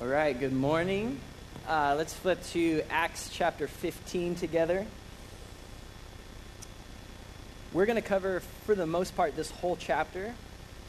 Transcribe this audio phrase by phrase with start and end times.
[0.00, 1.18] All right, good morning.
[1.66, 4.86] Uh, let's flip to Acts chapter 15 together.
[7.72, 10.36] We're going to cover, for the most part, this whole chapter.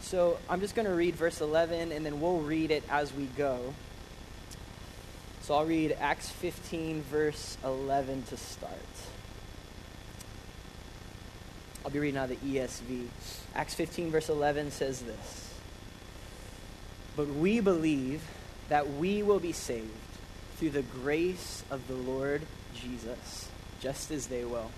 [0.02, 3.26] So I'm just going to read verse 11 and then we'll read it as we
[3.26, 3.74] go.
[5.42, 8.74] So I'll read Acts 15, verse 11 to start.
[11.84, 13.08] I'll be reading out the ESV.
[13.56, 15.52] Acts 15, verse 11 says this
[17.16, 18.22] But we believe
[18.70, 19.90] that we will be saved
[20.58, 22.42] through the grace of the Lord
[22.76, 23.50] Jesus,
[23.82, 24.72] just as they will.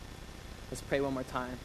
[0.69, 1.57] Let's pray one more time.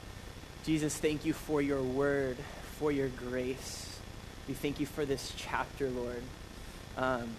[0.65, 2.37] Jesus, thank you for your word,
[2.79, 3.99] for your grace.
[4.49, 6.23] We thank you for this chapter, Lord.
[6.97, 7.37] Um,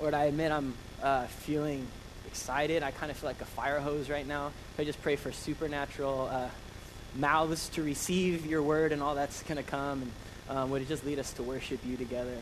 [0.00, 1.86] Lord, I admit I'm uh, feeling
[2.26, 2.82] excited.
[2.82, 4.52] I kind of feel like a fire hose right now.
[4.78, 6.48] I just pray for supernatural uh,
[7.16, 10.02] mouths to receive your word and all that's going to come.
[10.48, 12.36] And um, would it just lead us to worship you together?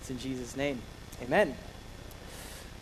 [0.00, 0.82] It's in Jesus' name.
[1.22, 1.54] Amen.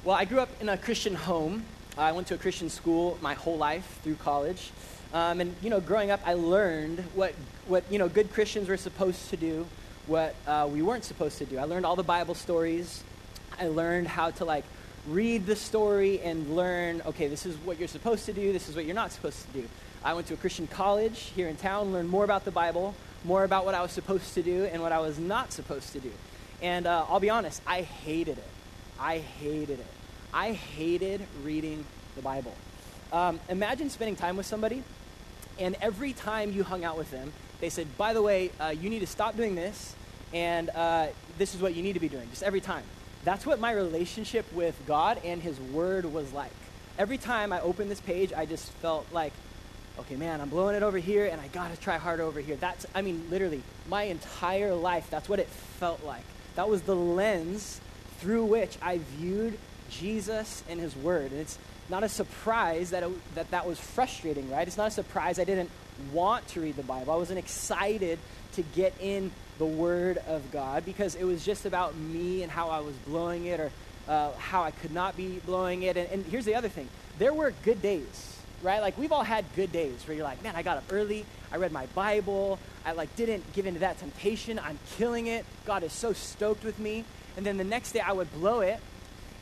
[0.03, 1.63] Well, I grew up in a Christian home.
[1.99, 4.71] I went to a Christian school my whole life through college.
[5.13, 7.35] Um, and, you know, growing up, I learned what,
[7.67, 9.67] what, you know, good Christians were supposed to do,
[10.07, 11.59] what uh, we weren't supposed to do.
[11.59, 13.05] I learned all the Bible stories.
[13.59, 14.65] I learned how to, like,
[15.07, 18.75] read the story and learn, okay, this is what you're supposed to do, this is
[18.77, 19.69] what you're not supposed to do.
[20.03, 23.45] I went to a Christian college here in town, learned more about the Bible, more
[23.45, 26.11] about what I was supposed to do and what I was not supposed to do.
[26.63, 28.49] And uh, I'll be honest, I hated it.
[28.99, 29.87] I hated it.
[30.33, 31.85] I hated reading
[32.17, 32.55] the Bible.
[33.13, 34.85] Um, imagine spending time with somebody,
[35.59, 38.89] and every time you hung out with them, they said, by the way, uh, you
[38.89, 39.95] need to stop doing this,
[40.33, 42.85] and uh, this is what you need to be doing, just every time.
[43.25, 46.53] That's what my relationship with God and His Word was like.
[46.99, 49.33] Every time I opened this page, I just felt like,
[49.99, 52.57] okay, man, I'm blowing it over here, and I gotta try harder over here.
[52.57, 56.25] That's, I mean, literally, my entire life, that's what it felt like.
[56.57, 57.81] That was the lens
[58.19, 59.59] through which I viewed
[59.91, 61.33] Jesus and his word.
[61.33, 64.67] And it's not a surprise that, it, that that was frustrating, right?
[64.67, 65.71] It's not a surprise I didn't
[66.13, 67.13] want to read the Bible.
[67.13, 68.19] I wasn't excited
[68.53, 72.69] to get in the word of God because it was just about me and how
[72.69, 73.71] I was blowing it or
[74.09, 75.97] uh, how I could not be blowing it.
[75.97, 78.81] And, and here's the other thing there were good days, right?
[78.81, 81.57] Like we've all had good days where you're like, man, I got up early, I
[81.57, 85.45] read my Bible, I like didn't give into that temptation, I'm killing it.
[85.67, 87.05] God is so stoked with me.
[87.37, 88.81] And then the next day I would blow it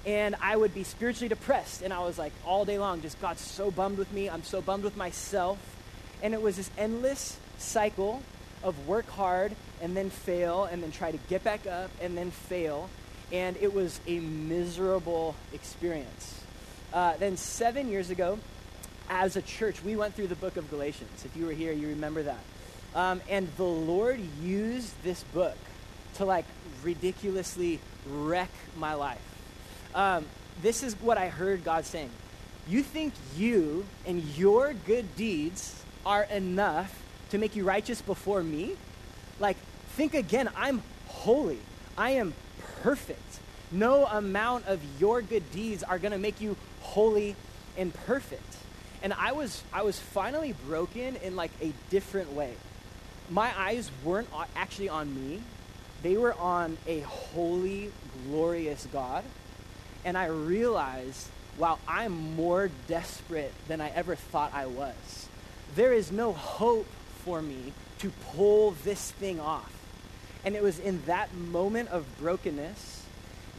[0.06, 1.82] and I would be spiritually depressed.
[1.82, 4.30] And I was like, all day long, just God's so bummed with me.
[4.30, 5.58] I'm so bummed with myself.
[6.22, 8.22] And it was this endless cycle
[8.62, 12.30] of work hard and then fail and then try to get back up and then
[12.30, 12.88] fail.
[13.32, 16.42] And it was a miserable experience.
[16.92, 18.38] Uh, then, seven years ago,
[19.10, 21.24] as a church, we went through the book of Galatians.
[21.24, 22.40] If you were here, you remember that.
[22.94, 25.56] Um, and the Lord used this book
[26.14, 26.44] to like
[26.82, 29.20] ridiculously wreck my life.
[29.94, 30.26] Um,
[30.62, 32.10] this is what I heard God saying.
[32.68, 38.76] You think you and your good deeds are enough to make you righteous before me?
[39.40, 39.56] Like,
[39.90, 40.50] think again.
[40.56, 41.58] I'm holy.
[41.96, 42.34] I am
[42.82, 43.40] perfect.
[43.70, 47.36] No amount of your good deeds are going to make you holy
[47.76, 48.57] and perfect.
[49.02, 52.54] And I was, I was finally broken in like a different way.
[53.30, 55.42] My eyes weren't actually on me,
[56.02, 57.92] they were on a holy,
[58.26, 59.24] glorious God.
[60.04, 61.28] And I realized,
[61.58, 65.28] wow, I'm more desperate than I ever thought I was.
[65.74, 66.86] There is no hope
[67.24, 69.72] for me to pull this thing off.
[70.44, 73.02] And it was in that moment of brokenness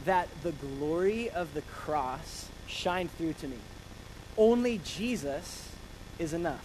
[0.06, 3.58] that the glory of the cross shined through to me.
[4.36, 5.68] Only Jesus
[6.18, 6.64] is enough.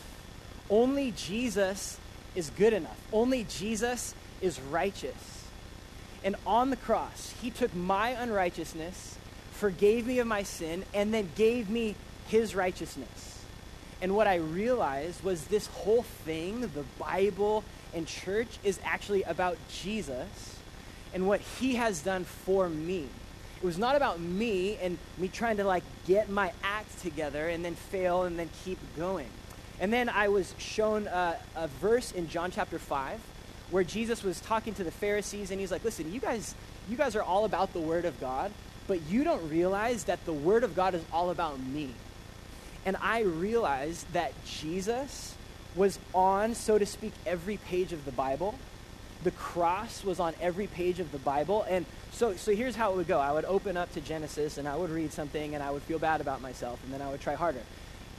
[0.70, 2.00] Only Jesus
[2.36, 3.00] is good enough.
[3.12, 5.46] Only Jesus is righteous.
[6.24, 9.18] And on the cross, he took my unrighteousness,
[9.52, 11.96] forgave me of my sin, and then gave me
[12.28, 13.44] his righteousness.
[14.02, 19.58] And what I realized was this whole thing, the Bible and church, is actually about
[19.70, 20.60] Jesus
[21.14, 23.08] and what he has done for me.
[23.58, 27.64] It was not about me and me trying to like get my act together and
[27.64, 29.30] then fail and then keep going.
[29.80, 33.20] And then I was shown a, a verse in John chapter 5
[33.72, 36.56] where Jesus was talking to the Pharisees and he's like, listen, you guys,
[36.90, 38.52] you guys are all about the Word of God,
[38.88, 41.90] but you don't realize that the Word of God is all about me.
[42.86, 45.36] And I realized that Jesus
[45.76, 48.56] was on, so to speak, every page of the Bible.
[49.26, 51.66] The cross was on every page of the Bible.
[51.68, 54.68] And so, so here's how it would go I would open up to Genesis and
[54.68, 57.20] I would read something and I would feel bad about myself and then I would
[57.20, 57.62] try harder.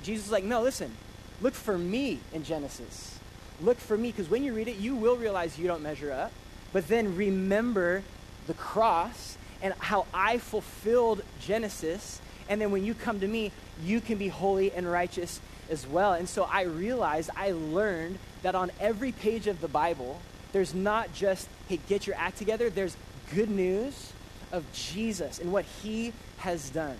[0.02, 0.94] Jesus is like, no, listen,
[1.40, 3.16] look for me in Genesis
[3.60, 6.32] look for me because when you read it, you will realize you don't measure up.
[6.72, 8.02] But then remember
[8.46, 12.20] the cross and how I fulfilled Genesis.
[12.48, 13.52] And then when you come to me,
[13.82, 16.12] you can be holy and righteous as well.
[16.12, 20.20] And so I realized, I learned that on every page of the Bible,
[20.52, 22.96] there's not just, hey, get your act together, there's
[23.34, 24.12] good news
[24.52, 26.96] of Jesus and what he has done.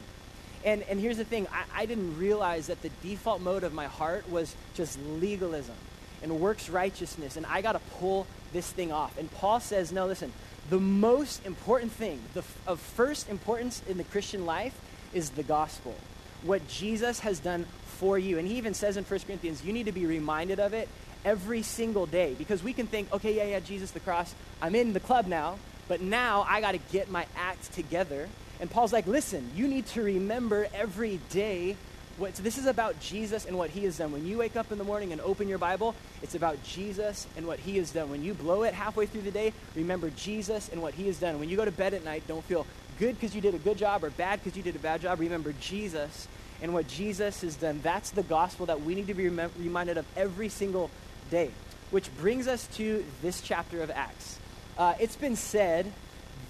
[0.65, 3.87] And, and here's the thing I, I didn't realize that the default mode of my
[3.87, 5.77] heart was just legalism
[6.23, 9.17] and works righteousness, and I got to pull this thing off.
[9.19, 10.33] And Paul says, no, listen,
[10.71, 14.75] the most important thing, the, of first importance in the Christian life,
[15.13, 15.95] is the gospel.
[16.43, 17.67] What Jesus has done
[17.97, 18.39] for you.
[18.39, 20.89] And he even says in 1 Corinthians, you need to be reminded of it
[21.25, 24.93] every single day because we can think, okay, yeah, yeah, Jesus, the cross, I'm in
[24.93, 25.59] the club now,
[25.89, 28.29] but now I got to get my act together.
[28.61, 31.77] And Paul's like, listen, you need to remember every day
[32.19, 34.11] what, so this is about Jesus and what he has done.
[34.11, 37.47] When you wake up in the morning and open your Bible, it's about Jesus and
[37.47, 38.09] what he has done.
[38.09, 41.39] When you blow it halfway through the day, remember Jesus and what he has done.
[41.39, 42.67] When you go to bed at night, don't feel
[42.99, 45.21] good because you did a good job or bad because you did a bad job.
[45.21, 46.27] Remember Jesus
[46.63, 47.81] and what Jesus has done.
[47.83, 50.91] That's the gospel that we need to be rem- reminded of every single
[51.31, 51.51] day.
[51.91, 54.39] Which brings us to this chapter of Acts.
[54.77, 55.93] Uh, it's been said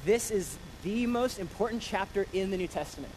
[0.05, 3.13] this is the most important chapter in the New Testament.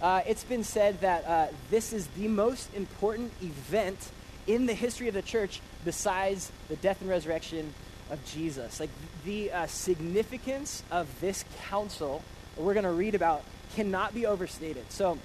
[0.00, 3.98] Uh, it's been said that uh, this is the most important event
[4.46, 7.74] in the history of the church besides the death and resurrection
[8.10, 8.80] of Jesus.
[8.80, 8.90] Like
[9.24, 12.22] the uh, significance of this council
[12.58, 13.42] we're going to read about
[13.74, 14.90] cannot be overstated.
[14.90, 15.18] So,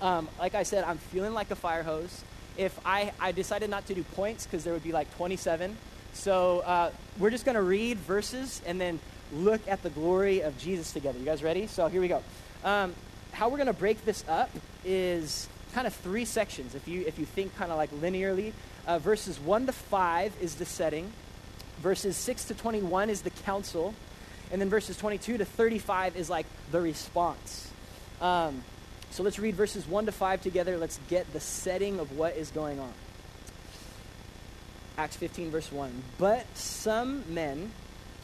[0.00, 2.24] um, like I said, I'm feeling like a fire hose.
[2.56, 5.76] If I, I decided not to do points because there would be like 27.
[6.12, 8.98] So uh, we're just going to read verses and then
[9.32, 11.18] look at the glory of Jesus together.
[11.18, 11.66] You guys ready?
[11.66, 12.22] So here we go.
[12.64, 12.94] Um,
[13.32, 14.50] how we're going to break this up
[14.84, 16.74] is kind of three sections.
[16.74, 18.52] If you if you think kind of like linearly,
[18.86, 21.12] uh, verses one to five is the setting,
[21.80, 23.94] verses six to twenty one is the council,
[24.50, 27.70] and then verses twenty two to thirty five is like the response.
[28.22, 28.64] Um,
[29.16, 30.76] so let's read verses one to five together.
[30.78, 32.92] Let's get the setting of what is going on.
[34.98, 35.90] Acts 15, verse 1.
[36.16, 37.70] But some men,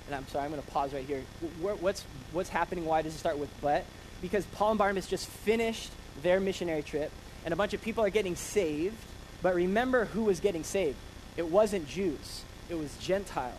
[0.06, 1.22] and I'm sorry, I'm going to pause right here.
[1.60, 2.02] What's,
[2.32, 2.86] what's happening?
[2.86, 3.84] Why does it start with but?
[4.22, 5.90] because Paul and Barnabas just finished
[6.22, 7.10] their missionary trip,
[7.44, 8.96] and a bunch of people are getting saved.
[9.42, 10.96] But remember who was getting saved?
[11.36, 13.58] It wasn't Jews, it was Gentiles.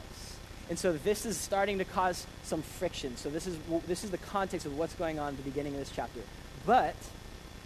[0.69, 3.17] And so this is starting to cause some friction.
[3.17, 5.79] So this is, this is the context of what's going on at the beginning of
[5.79, 6.21] this chapter.
[6.65, 6.95] But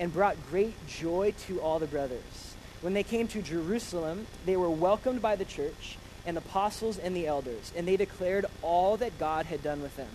[0.00, 2.56] and brought great joy to all the brothers.
[2.80, 7.14] When they came to Jerusalem, they were welcomed by the church and the apostles and
[7.14, 10.08] the elders, and they declared all that God had done with them.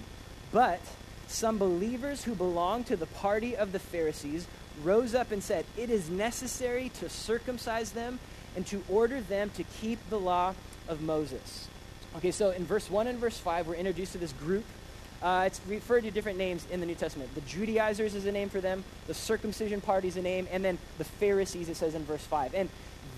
[0.52, 0.82] But
[1.28, 4.48] some believers who belonged to the party of the Pharisees
[4.84, 8.20] rose up and said, It is necessary to circumcise them
[8.56, 10.56] and to order them to keep the law
[10.88, 11.68] of Moses.
[12.18, 14.64] Okay, so in verse 1 and verse 5, we're introduced to this group.
[15.26, 17.34] Uh, it's referred to different names in the New Testament.
[17.34, 20.78] The Judaizers is a name for them, the circumcision party is a name, and then
[21.00, 22.54] the Pharisees, it says in verse 5.
[22.54, 22.70] And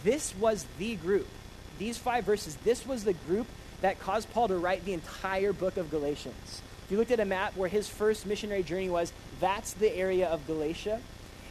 [0.05, 1.27] this was the group.
[1.79, 3.45] These five verses, this was the group
[3.81, 6.61] that caused Paul to write the entire book of Galatians.
[6.85, 9.11] If you looked at a map where his first missionary journey was,
[9.41, 11.01] that's the area of Galatia.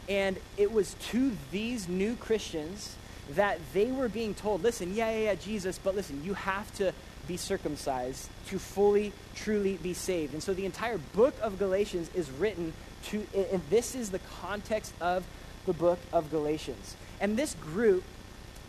[0.09, 2.95] And it was to these new Christians
[3.35, 6.93] that they were being told, listen, yeah, yeah, yeah, Jesus, but listen, you have to
[7.27, 10.33] be circumcised to fully, truly be saved.
[10.33, 12.73] And so the entire book of Galatians is written
[13.07, 15.25] to, and this is the context of
[15.65, 16.95] the book of Galatians.
[17.19, 18.03] And this group,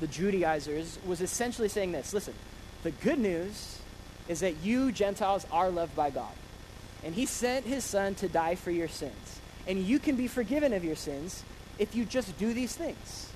[0.00, 2.34] the Judaizers, was essentially saying this listen,
[2.82, 3.78] the good news
[4.28, 6.32] is that you Gentiles are loved by God
[7.04, 9.40] and he sent his son to die for your sins.
[9.66, 11.44] And you can be forgiven of your sins
[11.78, 13.30] if you just do these things.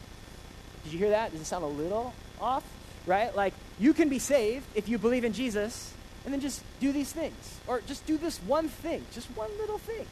[0.84, 1.32] Did you hear that?
[1.32, 2.64] Does it sound a little off?
[3.06, 3.34] Right?
[3.34, 5.92] Like, you can be saved if you believe in Jesus
[6.24, 7.58] and then just do these things.
[7.66, 10.06] Or just do this one thing, just one little thing,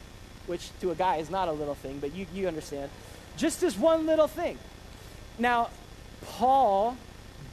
[0.45, 2.91] which to a guy is not a little thing, but you, you understand.
[3.37, 4.57] Just this one little thing.
[5.39, 5.69] Now,
[6.25, 6.97] Paul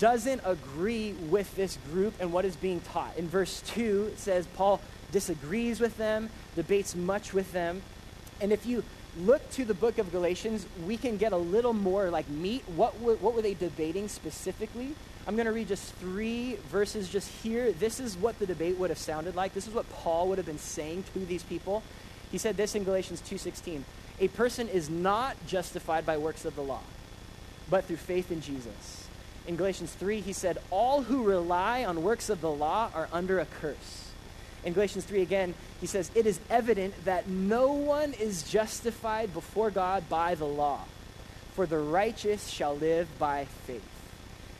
[0.00, 3.16] doesn't agree with this group and what is being taught.
[3.16, 4.80] In verse 2, it says, Paul
[5.12, 7.80] disagrees with them, debates much with them.
[8.40, 8.82] And if you
[9.20, 12.64] look to the book of Galatians, we can get a little more like meat.
[12.74, 14.96] What were, what were they debating specifically?
[15.28, 17.70] I'm going to read just three verses just here.
[17.70, 19.52] This is what the debate would have sounded like.
[19.52, 21.82] This is what Paul would have been saying to these people.
[22.32, 23.84] He said this in Galatians 2:16.
[24.20, 26.80] A person is not justified by works of the law,
[27.68, 29.06] but through faith in Jesus.
[29.46, 33.38] In Galatians 3, he said, All who rely on works of the law are under
[33.38, 34.10] a curse.
[34.64, 39.70] In Galatians 3 again, he says, It is evident that no one is justified before
[39.70, 40.84] God by the law,
[41.52, 43.97] for the righteous shall live by faith.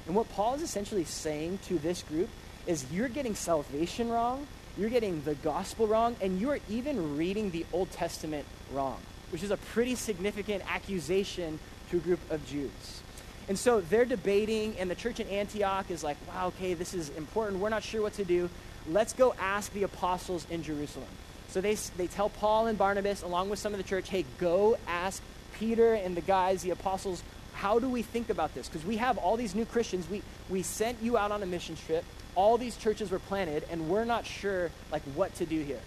[0.09, 2.31] And what Paul is essentially saying to this group
[2.67, 4.47] is you're getting salvation wrong,
[4.79, 8.99] you're getting the gospel wrong, and you're even reading the Old Testament wrong,
[9.31, 11.61] which is a pretty significant accusation
[11.91, 13.03] to a group of Jews.
[13.49, 17.11] And so they're debating, and the church in Antioch is like, wow, okay, this is
[17.11, 17.61] important.
[17.61, 18.49] We're not sure what to do.
[18.89, 21.09] Let's go ask the apostles in Jerusalem.
[21.49, 24.79] So they, they tell Paul and Barnabas, along with some of the church, hey, go
[24.87, 25.23] ask
[25.59, 27.23] Peter and the guys, the apostles,
[27.59, 28.69] how do we think about this?
[28.69, 30.09] Because we have all these new Christians.
[30.09, 32.05] We, we sent you out on a mission trip.
[32.37, 35.81] All these churches were planted, and we're not sure like what to do here.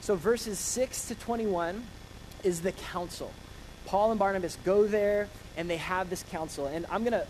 [0.00, 1.84] So verses 6 to 21
[2.42, 3.30] is the council.
[3.86, 6.66] Paul and Barnabas go there and they have this council.
[6.66, 7.26] And I'm going to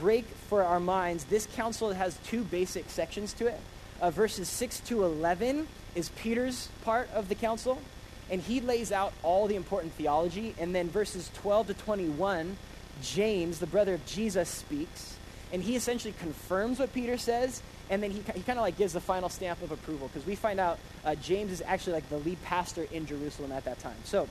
[0.00, 3.60] break for our minds this council has two basic sections to it.
[4.00, 7.80] Uh, verses 6 to 11 is Peter's part of the council,
[8.28, 10.54] and he lays out all the important theology.
[10.58, 12.56] And then verses 12 to 21,
[13.02, 15.16] James, the brother of Jesus, speaks,
[15.52, 18.94] and he essentially confirms what Peter says, and then he, he kind of like gives
[18.94, 22.18] the final stamp of approval because we find out uh, James is actually like the
[22.18, 23.96] lead pastor in Jerusalem at that time.
[24.04, 24.28] So,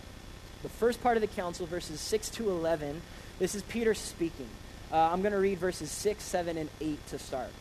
[0.63, 3.01] the first part of the council, verses 6 to 11,
[3.39, 4.49] this is Peter speaking.
[4.91, 7.51] Uh, I'm going to read verses 6, 7, and 8 to start.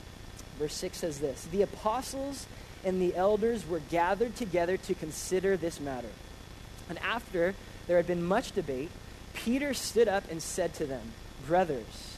[0.58, 2.46] Verse 6 says this The apostles
[2.84, 6.10] and the elders were gathered together to consider this matter.
[6.88, 7.54] And after
[7.86, 8.90] there had been much debate,
[9.34, 11.12] Peter stood up and said to them,
[11.46, 12.16] Brothers,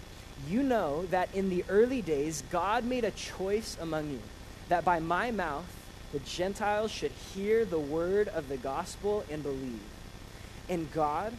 [0.49, 4.21] you know that in the early days God made a choice among you,
[4.69, 5.67] that by my mouth
[6.13, 9.81] the Gentiles should hear the word of the gospel and believe.
[10.69, 11.33] And God,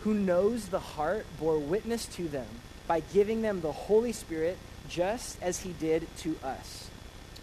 [0.00, 2.46] who knows the heart, bore witness to them
[2.86, 4.58] by giving them the Holy Spirit
[4.88, 6.88] just as he did to us.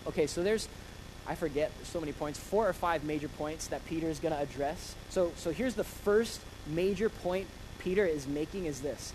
[0.07, 0.69] Okay, so there's,
[1.27, 4.39] I forget, so many points, four or five major points that Peter is going to
[4.39, 4.95] address.
[5.09, 7.47] So, so here's the first major point
[7.83, 9.13] Peter is making is this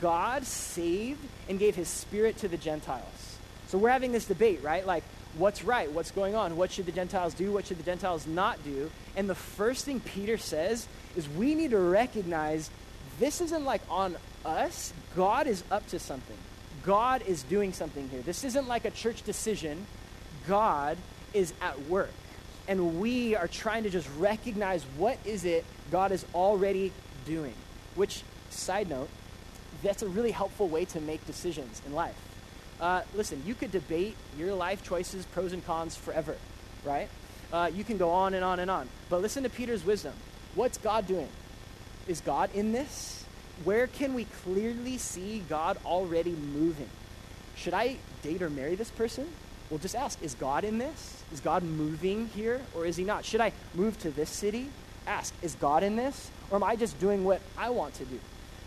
[0.00, 3.38] God saved and gave his spirit to the Gentiles.
[3.68, 4.86] So we're having this debate, right?
[4.86, 5.02] Like,
[5.36, 5.90] what's right?
[5.90, 6.56] What's going on?
[6.56, 7.52] What should the Gentiles do?
[7.52, 8.90] What should the Gentiles not do?
[9.16, 12.70] And the first thing Peter says is we need to recognize
[13.18, 14.92] this isn't like on us.
[15.14, 16.36] God is up to something.
[16.84, 18.20] God is doing something here.
[18.20, 19.86] This isn't like a church decision.
[20.46, 20.98] God
[21.32, 22.12] is at work.
[22.68, 26.92] And we are trying to just recognize what is it God is already
[27.24, 27.54] doing.
[27.96, 29.08] Which, side note,
[29.82, 32.16] that's a really helpful way to make decisions in life.
[32.80, 36.36] Uh, listen, you could debate your life choices, pros and cons forever,
[36.84, 37.08] right?
[37.52, 38.88] Uh, you can go on and on and on.
[39.08, 40.12] But listen to Peter's wisdom.
[40.54, 41.28] What's God doing?
[42.06, 43.24] Is God in this?
[43.64, 46.88] Where can we clearly see God already moving?
[47.56, 49.26] Should I date or marry this person?
[49.70, 51.24] Well, just ask Is God in this?
[51.32, 53.24] Is God moving here or is he not?
[53.24, 54.68] Should I move to this city?
[55.06, 56.30] Ask Is God in this?
[56.50, 58.18] Or am I just doing what I want to do?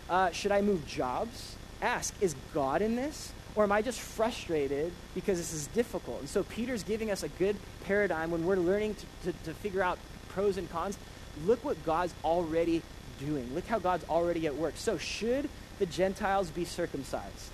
[0.08, 1.56] Uh, should I move jobs?
[1.82, 3.32] Ask Is God in this?
[3.54, 6.20] Or am I just frustrated because this is difficult?
[6.20, 9.82] And so Peter's giving us a good paradigm when we're learning to, to, to figure
[9.82, 10.96] out pros and cons.
[11.44, 12.82] Look what God's already
[13.18, 13.52] doing.
[13.54, 14.74] Look how God's already at work.
[14.76, 17.50] So, should the Gentiles be circumcised?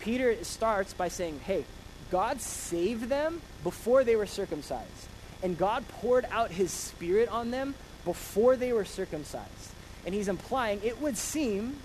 [0.00, 1.64] Peter starts by saying, hey,
[2.10, 5.08] God saved them before they were circumcised.
[5.42, 7.74] And God poured out his spirit on them
[8.08, 9.72] before they were circumcised.
[10.06, 11.76] And he's implying it would seem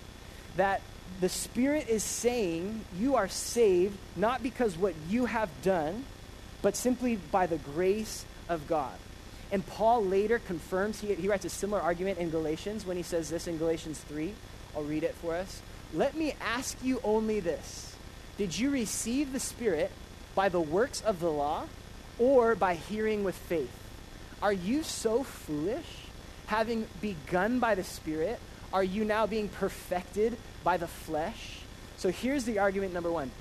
[0.55, 0.79] that
[1.19, 6.05] the Spirit is saying you are saved not because what you have done,
[6.61, 8.93] but simply by the grace of God.
[9.51, 13.29] And Paul later confirms, he, he writes a similar argument in Galatians when he says
[13.29, 14.33] this in Galatians 3.
[14.77, 15.61] I'll read it for us.
[15.93, 17.97] Let me ask you only this
[18.37, 19.91] Did you receive the Spirit
[20.35, 21.65] by the works of the law
[22.17, 23.77] or by hearing with faith?
[24.41, 26.02] Are you so foolish?
[26.47, 28.39] Having begun by the Spirit,
[28.71, 31.59] are you now being perfected by the flesh?
[31.97, 33.31] So here's the argument number one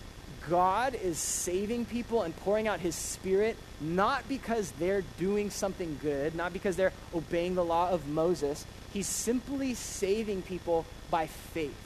[0.48, 6.34] God is saving people and pouring out his spirit not because they're doing something good,
[6.34, 8.66] not because they're obeying the law of Moses.
[8.92, 11.76] He's simply saving people by faith.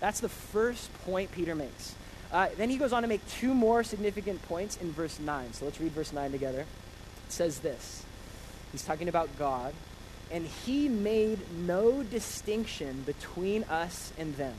[0.00, 1.94] That's the first point Peter makes.
[2.32, 5.52] Uh, then he goes on to make two more significant points in verse 9.
[5.52, 6.60] So let's read verse 9 together.
[6.60, 8.04] It says this
[8.72, 9.74] He's talking about God,
[10.30, 14.56] and he made no distinction between us and them,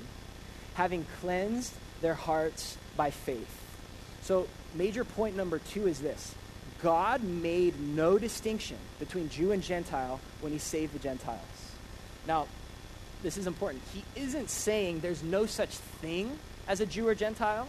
[0.76, 3.62] having cleansed their hearts by faith.
[4.22, 6.36] So, major point number two is this
[6.82, 11.42] God made no distinction between Jew and Gentile when he saved the Gentiles.
[12.28, 12.48] Now,
[13.24, 13.82] this is important.
[13.94, 17.68] He isn't saying there's no such thing as a Jew or Gentile.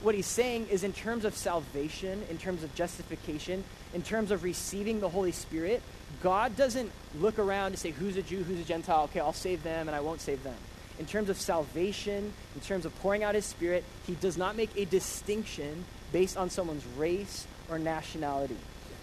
[0.00, 4.42] What he's saying is, in terms of salvation, in terms of justification, in terms of
[4.42, 5.82] receiving the Holy Spirit,
[6.22, 9.04] God doesn't look around and say, who's a Jew, who's a Gentile?
[9.04, 10.56] Okay, I'll save them and I won't save them.
[10.98, 14.70] In terms of salvation, in terms of pouring out his Spirit, he does not make
[14.76, 18.56] a distinction based on someone's race or nationality.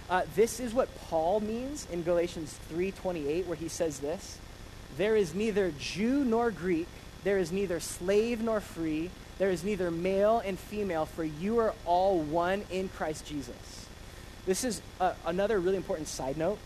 [0.10, 4.38] Uh, this is what Paul means in Galatians 3:28, where he says this:
[4.96, 6.88] "There is neither Jew nor Greek,
[7.24, 11.74] there is neither slave nor free, there is neither male and female, for you are
[11.86, 13.88] all one in Christ Jesus."
[14.46, 16.58] This is uh, another really important side note.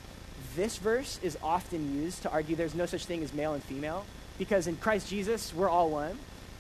[0.55, 4.05] This verse is often used to argue there's no such thing as male and female,
[4.37, 6.17] because in Christ Jesus we're all one.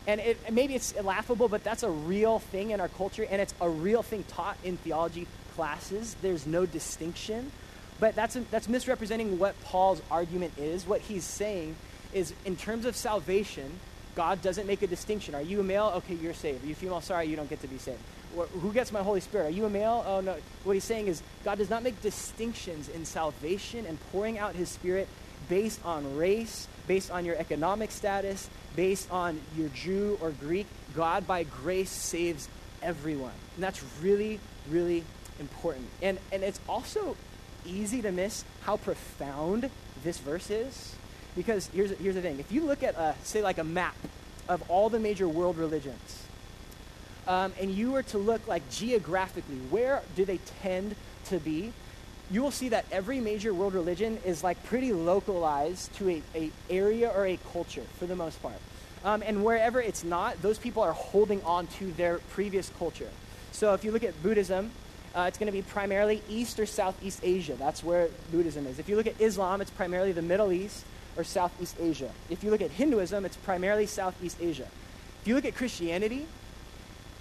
[0.07, 3.53] And it, maybe it's laughable, but that's a real thing in our culture, and it's
[3.61, 6.15] a real thing taught in theology classes.
[6.21, 7.51] There's no distinction.
[7.99, 10.87] But that's, that's misrepresenting what Paul's argument is.
[10.87, 11.75] What he's saying
[12.13, 13.79] is, in terms of salvation,
[14.15, 15.35] God doesn't make a distinction.
[15.35, 15.93] Are you a male?
[15.97, 16.63] Okay, you're saved.
[16.63, 17.01] Are you female?
[17.01, 18.01] Sorry, you don't get to be saved.
[18.35, 19.47] Who gets my Holy Spirit?
[19.47, 20.03] Are you a male?
[20.07, 20.35] Oh, no.
[20.63, 24.69] What he's saying is, God does not make distinctions in salvation and pouring out his
[24.69, 25.07] Spirit
[25.49, 30.67] based on race, based on your economic status, based on your Jew or Greek.
[30.95, 32.47] God, by grace, saves
[32.81, 33.33] everyone.
[33.55, 35.03] And that's really, really
[35.39, 35.87] important.
[36.01, 37.17] And, and it's also
[37.65, 39.69] easy to miss how profound
[40.03, 40.95] this verse is.
[41.35, 43.95] Because here's, here's the thing if you look at, a, say, like a map
[44.49, 46.25] of all the major world religions,
[47.27, 51.73] um, and you were to look like geographically, where do they tend to be?
[52.29, 56.51] You will see that every major world religion is like pretty localized to a, a
[56.69, 58.55] area or a culture for the most part.
[59.03, 63.09] Um, and wherever it's not, those people are holding on to their previous culture.
[63.51, 64.71] So if you look at Buddhism,
[65.13, 67.55] uh, it's going to be primarily East or Southeast Asia.
[67.55, 68.79] That's where Buddhism is.
[68.79, 70.85] If you look at Islam, it's primarily the Middle East
[71.17, 72.11] or Southeast Asia.
[72.29, 74.67] If you look at Hinduism, it's primarily Southeast Asia.
[75.21, 76.27] If you look at Christianity,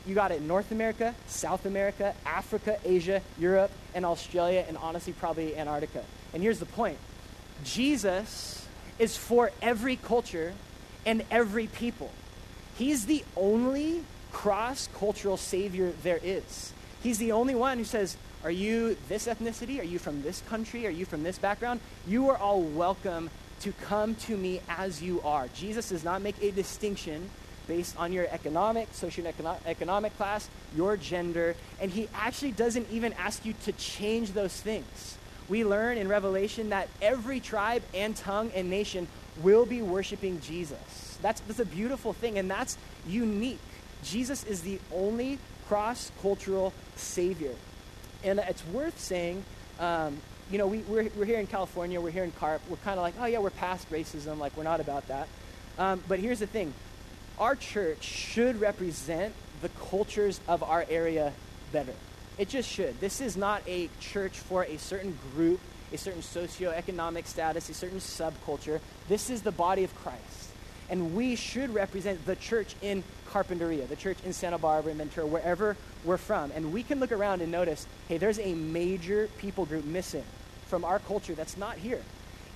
[0.07, 5.13] you got it in North America, South America, Africa, Asia, Europe, and Australia, and honestly,
[5.13, 6.03] probably Antarctica.
[6.33, 6.99] And here's the point
[7.65, 8.67] Jesus
[8.99, 10.53] is for every culture
[11.07, 12.11] and every people.
[12.77, 16.73] He's the only cross cultural savior there is.
[17.03, 19.81] He's the only one who says, Are you this ethnicity?
[19.81, 20.87] Are you from this country?
[20.87, 21.81] Are you from this background?
[22.07, 25.49] You are all welcome to come to me as you are.
[25.55, 27.29] Jesus does not make a distinction
[27.71, 33.55] based on your economic, socioeconomic class, your gender, and he actually doesn't even ask you
[33.65, 35.17] to change those things.
[35.49, 39.07] We learn in Revelation that every tribe and tongue and nation
[39.41, 41.17] will be worshiping Jesus.
[41.23, 43.61] That's, that's a beautiful thing, and that's unique.
[44.03, 47.55] Jesus is the only cross cultural Savior.
[48.25, 49.45] And it's worth saying,
[49.79, 50.17] um,
[50.51, 53.03] you know, we, we're, we're here in California, we're here in CARP, we're kind of
[53.03, 55.29] like, oh yeah, we're past racism, like we're not about that.
[55.79, 56.75] Um, but here's the thing
[57.41, 61.33] our church should represent the cultures of our area
[61.73, 61.95] better.
[62.39, 63.01] It just should.
[63.01, 65.59] This is not a church for a certain group,
[65.93, 68.81] a certain socioeconomic status, a certain subculture.
[69.09, 70.51] This is the body of Christ.
[70.91, 75.77] And we should represent the church in Carpinteria, the church in Santa Barbara, Ventura, wherever
[76.05, 76.51] we're from.
[76.55, 80.25] And we can look around and notice hey, there's a major people group missing
[80.67, 82.03] from our culture that's not here.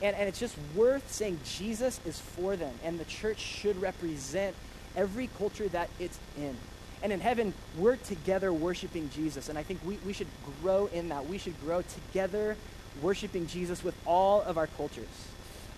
[0.03, 4.55] And, and it's just worth saying Jesus is for them, and the church should represent
[4.96, 6.57] every culture that it's in.
[7.02, 9.48] And in heaven, we're together worshiping Jesus.
[9.48, 10.28] And I think we, we should
[10.62, 11.28] grow in that.
[11.28, 12.57] We should grow together
[13.02, 15.07] worshiping Jesus with all of our cultures.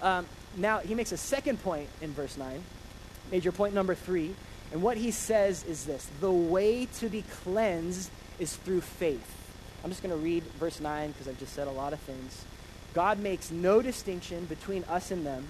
[0.02, 0.26] Um,
[0.56, 2.62] now, he makes a second point in verse 9,
[3.32, 4.34] major point number three.
[4.72, 9.32] And what he says is this the way to be cleansed is through faith.
[9.82, 12.44] I'm just going to read verse 9 because I've just said a lot of things.
[12.94, 15.46] God makes no distinction between us and them,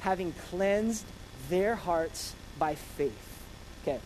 [0.00, 1.04] having cleansed
[1.48, 3.42] their hearts by faith.
[3.82, 3.98] Okay.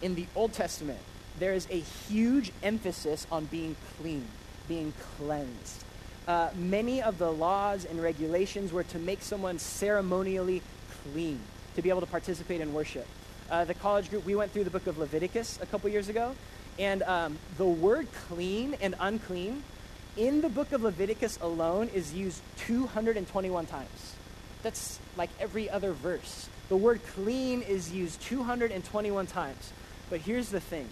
[0.00, 1.00] In the Old Testament,
[1.38, 4.26] there is a huge emphasis on being clean,
[4.68, 5.84] being cleansed
[6.26, 10.62] uh, many of the laws and regulations were to make someone ceremonially
[11.02, 11.38] clean
[11.76, 13.06] to be able to participate in worship.
[13.50, 16.34] Uh, the college group, we went through the book of Leviticus a couple years ago,
[16.78, 19.62] and um, the word clean and unclean
[20.16, 24.14] in the book of Leviticus alone is used 221 times.
[24.62, 26.48] That's like every other verse.
[26.68, 29.72] The word clean is used 221 times.
[30.10, 30.88] But here's the thing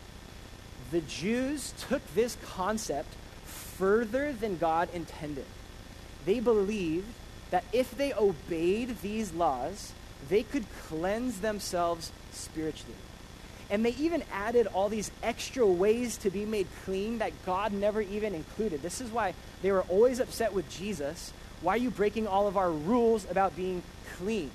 [0.90, 5.46] the Jews took this concept further than God intended.
[6.26, 7.06] They believed
[7.50, 9.92] that if they obeyed these laws,
[10.28, 12.94] they could cleanse themselves spiritually.
[13.70, 18.02] And they even added all these extra ways to be made clean that God never
[18.02, 18.82] even included.
[18.82, 21.32] This is why they were always upset with Jesus.
[21.62, 23.82] Why are you breaking all of our rules about being
[24.18, 24.50] clean?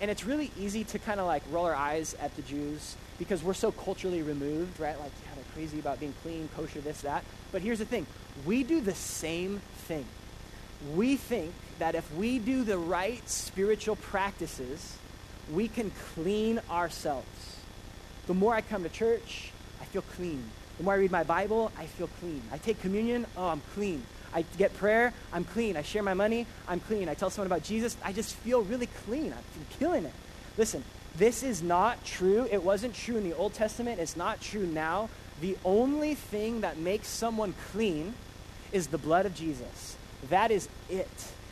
[0.00, 3.42] And it's really easy to kind of like roll our eyes at the Jews because
[3.42, 4.98] we're so culturally removed, right?
[4.98, 7.24] Like, yeah, they're crazy about being clean, kosher, this, that.
[7.50, 8.06] But here's the thing
[8.44, 10.04] we do the same thing.
[10.94, 14.98] We think that if we do the right spiritual practices,
[15.52, 17.56] we can clean ourselves.
[18.26, 20.44] The more I come to church, I feel clean.
[20.78, 22.42] The more I read my Bible, I feel clean.
[22.52, 24.02] I take communion, oh, I'm clean.
[24.34, 25.76] I get prayer, I'm clean.
[25.76, 27.08] I share my money, I'm clean.
[27.08, 29.32] I tell someone about Jesus, I just feel really clean.
[29.32, 30.12] I'm killing it.
[30.58, 30.84] Listen,
[31.16, 32.46] this is not true.
[32.50, 34.00] It wasn't true in the Old Testament.
[34.00, 35.08] It's not true now.
[35.40, 38.14] The only thing that makes someone clean
[38.72, 39.96] is the blood of Jesus.
[40.28, 41.08] That is it.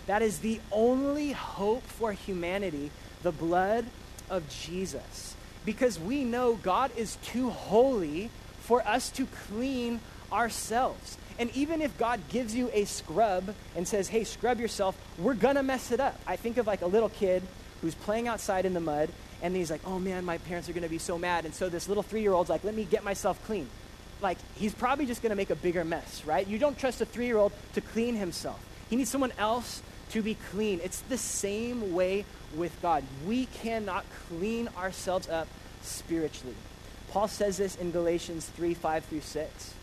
[0.06, 2.90] That is the only hope for humanity,
[3.22, 3.86] the blood
[4.28, 5.34] of Jesus.
[5.64, 11.16] Because we know God is too holy for us to clean ourselves.
[11.38, 15.56] And even if God gives you a scrub and says, hey, scrub yourself, we're going
[15.56, 16.18] to mess it up.
[16.26, 17.42] I think of like a little kid
[17.80, 19.10] who's playing outside in the mud,
[19.42, 21.44] and he's like, oh man, my parents are going to be so mad.
[21.44, 23.68] And so this little three year old's like, let me get myself clean.
[24.20, 26.46] Like, he's probably just going to make a bigger mess, right?
[26.46, 28.64] You don't trust a three year old to clean himself.
[28.88, 30.80] He needs someone else to be clean.
[30.82, 33.02] It's the same way with God.
[33.26, 35.48] We cannot clean ourselves up
[35.82, 36.54] spiritually.
[37.10, 39.74] Paul says this in Galatians 3 5 through 6.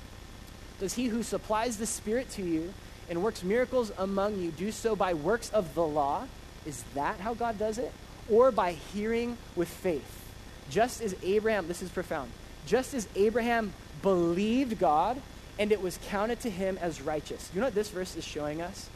[0.81, 2.73] Does he who supplies the Spirit to you
[3.07, 6.25] and works miracles among you do so by works of the law?
[6.65, 7.93] Is that how God does it?
[8.31, 10.23] Or by hearing with faith?
[10.71, 12.31] Just as Abraham, this is profound,
[12.65, 15.21] just as Abraham believed God
[15.59, 17.51] and it was counted to him as righteous.
[17.53, 18.89] You know what this verse is showing us?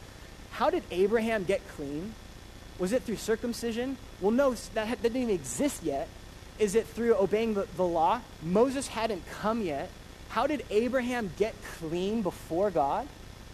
[0.50, 2.14] How did Abraham get clean?
[2.80, 3.96] Was it through circumcision?
[4.20, 6.08] Well, no, that didn't even exist yet.
[6.58, 8.22] Is it through obeying the, the law?
[8.42, 9.88] Moses hadn't come yet.
[10.36, 13.08] How did Abraham get clean before God?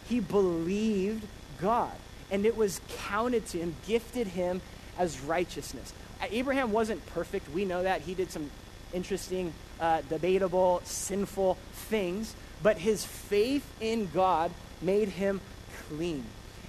[0.08, 1.24] He believed
[1.60, 1.92] God,
[2.28, 4.60] and it was counted to him, gifted him
[4.98, 5.92] as righteousness.
[6.28, 7.48] Abraham wasn't perfect.
[7.50, 8.00] We know that.
[8.00, 8.50] He did some
[8.92, 15.40] interesting, uh, debatable, sinful things, but his faith in God made him
[15.86, 16.24] clean.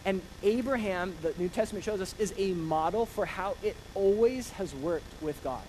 [0.06, 4.76] And Abraham, the New Testament shows us, is a model for how it always has
[4.76, 5.64] worked with God.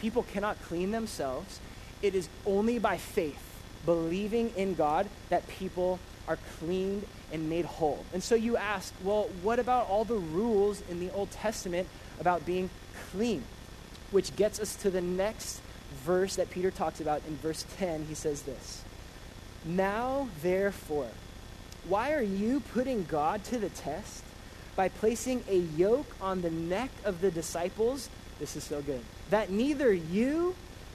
[0.00, 1.60] People cannot clean themselves.
[2.02, 3.53] It is only by faith,
[3.84, 8.04] believing in God, that people are cleaned and made whole.
[8.12, 11.88] And so you ask, well, what about all the rules in the Old Testament
[12.20, 12.70] about being
[13.10, 13.44] clean?
[14.10, 15.60] Which gets us to the next
[16.04, 18.06] verse that Peter talks about in verse 10.
[18.06, 18.84] He says this
[19.64, 21.08] Now, therefore,
[21.88, 24.24] why are you putting God to the test
[24.76, 28.08] by placing a yoke on the neck of the disciples?
[28.40, 29.02] This is so good.
[29.30, 30.54] That neither you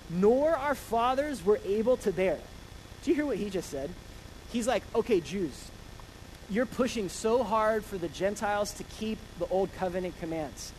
[0.09, 2.39] nor our fathers were able to bear.
[3.09, 3.89] You hear what he just said?
[4.51, 5.71] He's like, okay, Jews,
[6.47, 10.71] you're pushing so hard for the Gentiles to keep the old covenant commands.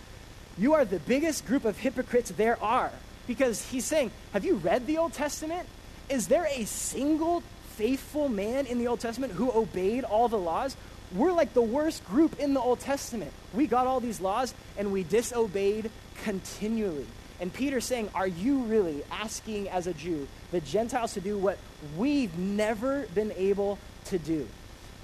[0.56, 2.92] You are the biggest group of hypocrites there are.
[3.26, 5.66] Because he's saying, have you read the Old Testament?
[6.08, 7.42] Is there a single
[7.74, 10.76] faithful man in the Old Testament who obeyed all the laws,
[11.12, 13.32] we're like the worst group in the Old Testament.
[13.52, 15.90] We got all these laws and we disobeyed
[16.22, 17.06] continually.
[17.40, 21.58] And Peter's saying, Are you really asking as a Jew the Gentiles to do what
[21.96, 24.46] we've never been able to do?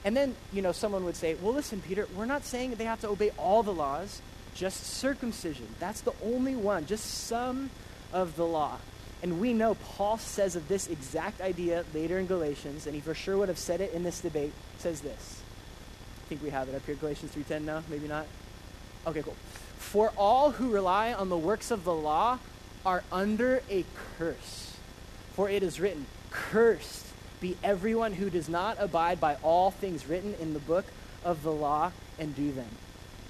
[0.04, 3.00] And then, you know, someone would say, Well, listen, Peter, we're not saying they have
[3.00, 4.20] to obey all the laws,
[4.54, 5.66] just circumcision.
[5.80, 7.70] That's the only one, just some
[8.12, 8.78] of the law.
[9.22, 13.14] And we know Paul says of this exact idea later in Galatians, and he for
[13.14, 15.40] sure would have said it in this debate, says this.
[16.24, 18.26] I think we have it up here, Galatians 3.10 now, maybe not.
[19.06, 19.36] Okay, cool.
[19.86, 22.40] For all who rely on the works of the law
[22.84, 23.84] are under a
[24.18, 24.76] curse.
[25.34, 27.06] For it is written, Cursed
[27.40, 30.84] be everyone who does not abide by all things written in the book
[31.24, 32.68] of the law and do them.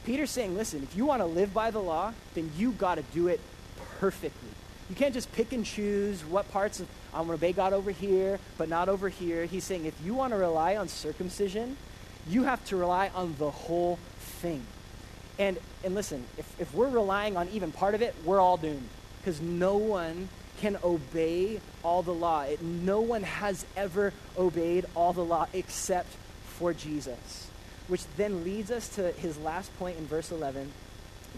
[0.07, 3.03] Peter's saying, listen, if you want to live by the law, then you got to
[3.13, 3.39] do it
[4.01, 4.49] perfectly.
[4.89, 7.91] You can't just pick and choose what parts of, I'm going to obey God over
[7.91, 9.45] here, but not over here.
[9.45, 11.77] He's saying if you want to rely on circumcision,
[12.27, 13.99] you have to rely on the whole
[14.41, 14.65] thing.
[15.39, 18.89] And, and listen, if, if we're relying on even part of it, we're all doomed
[19.21, 20.29] because no one
[20.61, 22.43] can obey all the law.
[22.43, 26.09] It, no one has ever obeyed all the law except
[26.47, 27.51] for Jesus.
[27.89, 30.73] Which then leads us to his last point in verse 11.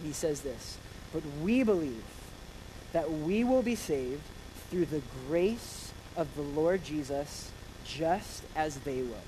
[0.03, 0.77] He says this
[1.13, 2.03] But we believe
[2.93, 4.21] that we will be saved
[4.69, 7.51] through the grace of the Lord Jesus,
[7.85, 9.23] just as they will.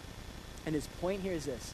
[0.66, 1.74] And his point here is this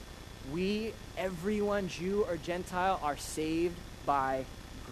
[0.51, 4.45] we, everyone, Jew or Gentile, are saved by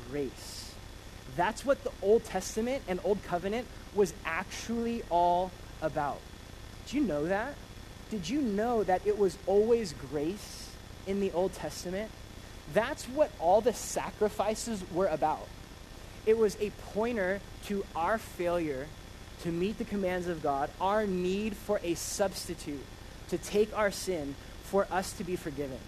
[0.10, 0.74] grace.
[1.36, 6.20] That's what the Old Testament and Old Covenant was actually all about.
[6.88, 7.56] Do you know that?
[8.12, 10.70] Did you know that it was always grace
[11.08, 12.12] in the Old Testament?
[12.74, 15.48] That's what all the sacrifices were about.
[16.26, 18.88] It was a pointer to our failure
[19.44, 22.84] to meet the commands of God, our need for a substitute
[23.30, 24.36] to take our sin
[24.66, 25.80] for us to be forgiven.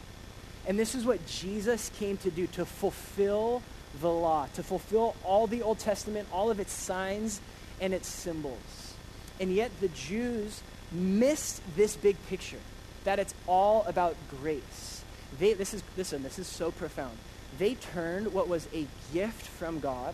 [0.66, 3.62] And this is what Jesus came to do to fulfill
[4.02, 7.40] the law, to fulfill all the Old Testament, all of its signs
[7.80, 8.94] and its symbols.
[9.40, 10.62] And yet the Jews
[10.92, 12.60] missed this big picture
[13.04, 15.04] that it's all about grace.
[15.40, 17.18] They, this is, listen, this is so profound.
[17.58, 20.14] They turned what was a gift from God,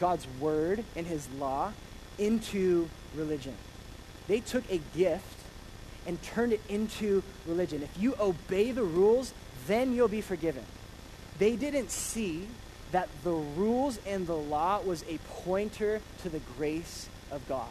[0.00, 1.72] God's word and his law,
[2.18, 3.54] into religion.
[4.26, 5.45] They took a gift
[6.06, 7.82] and turned it into religion.
[7.82, 9.32] If you obey the rules,
[9.66, 10.64] then you'll be forgiven.
[11.38, 12.46] They didn't see
[12.92, 17.68] that the rules and the law was a pointer to the grace of God.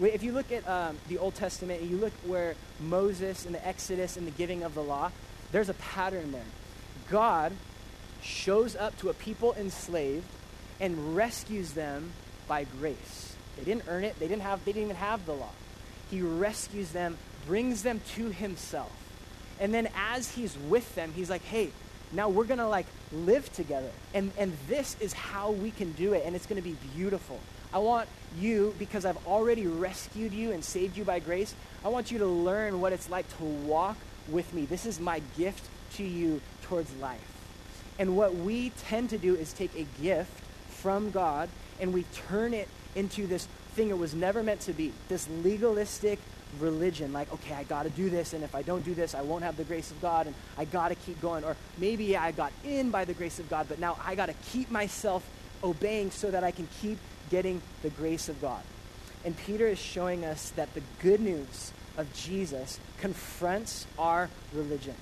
[0.00, 3.66] If you look at um, the Old Testament and you look where Moses and the
[3.66, 5.10] Exodus and the giving of the law,
[5.50, 6.42] there's a pattern there.
[7.10, 7.52] God
[8.22, 10.26] shows up to a people enslaved
[10.80, 12.12] and rescues them
[12.46, 13.34] by grace.
[13.56, 14.18] They didn't earn it.
[14.18, 14.64] They didn't have.
[14.64, 15.50] They didn't even have the law.
[16.10, 18.92] He rescues them, brings them to Himself,
[19.58, 21.70] and then as He's with them, He's like, "Hey,
[22.12, 26.22] now we're gonna like live together, and and this is how we can do it,
[26.24, 27.40] and it's gonna be beautiful."
[27.72, 28.08] I want
[28.38, 32.26] you, because I've already rescued you and saved you by grace, I want you to
[32.26, 34.64] learn what it's like to walk with me.
[34.64, 35.64] This is my gift
[35.96, 37.20] to you towards life.
[37.98, 40.32] And what we tend to do is take a gift
[40.68, 41.48] from God
[41.80, 46.18] and we turn it into this thing it was never meant to be this legalistic
[46.58, 49.20] religion like okay i got to do this and if i don't do this i
[49.20, 52.32] won't have the grace of god and i got to keep going or maybe i
[52.32, 55.28] got in by the grace of god but now i got to keep myself
[55.62, 56.98] obeying so that i can keep
[57.30, 58.62] getting the grace of God.
[59.24, 64.94] And Peter is showing us that the good news of Jesus confronts our religion.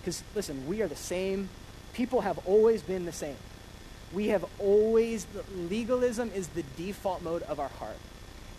[0.00, 1.48] Because, listen, we are the same.
[1.92, 3.36] People have always been the same.
[4.12, 7.96] We have always, legalism is the default mode of our heart.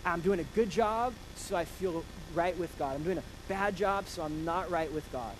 [0.04, 2.96] I'm doing a good job, so I feel right with God.
[2.96, 5.34] I'm doing a bad job, so I'm not right with God.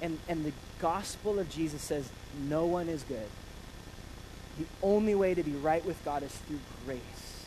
[0.00, 2.10] And, and the gospel of Jesus says,
[2.48, 3.28] no one is good
[4.58, 7.46] the only way to be right with God is through grace.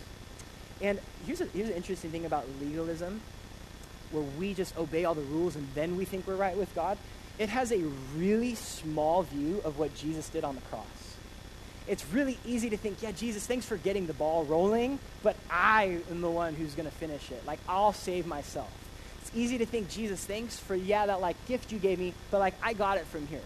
[0.82, 3.22] And here's, a, here's an interesting thing about legalism,
[4.12, 6.98] where we just obey all the rules and then we think we're right with God.
[7.38, 7.84] It has a
[8.16, 11.11] really small view of what Jesus did on the cross.
[11.88, 16.00] It's really easy to think, yeah, Jesus, thanks for getting the ball rolling, but I
[16.10, 17.46] am the one who's going to finish it.
[17.46, 18.72] Like, I'll save myself.
[19.22, 22.40] It's easy to think, Jesus, thanks for, yeah, that like gift you gave me, but
[22.40, 23.42] like, I got it from here.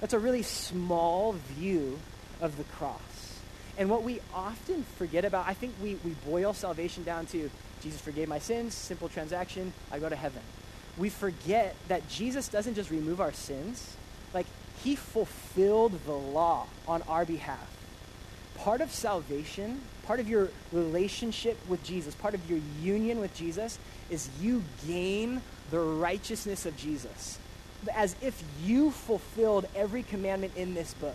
[0.00, 1.98] That's a really small view
[2.40, 3.00] of the cross.
[3.78, 7.50] And what we often forget about, I think we, we boil salvation down to
[7.82, 10.42] Jesus forgave my sins, simple transaction, I go to heaven.
[10.96, 13.96] We forget that Jesus doesn't just remove our sins,
[14.34, 14.46] like,
[14.82, 17.77] he fulfilled the law on our behalf.
[18.58, 23.78] Part of salvation, part of your relationship with Jesus, part of your union with Jesus,
[24.10, 25.40] is you gain
[25.70, 27.38] the righteousness of Jesus.
[27.94, 31.14] As if you fulfilled every commandment in this book.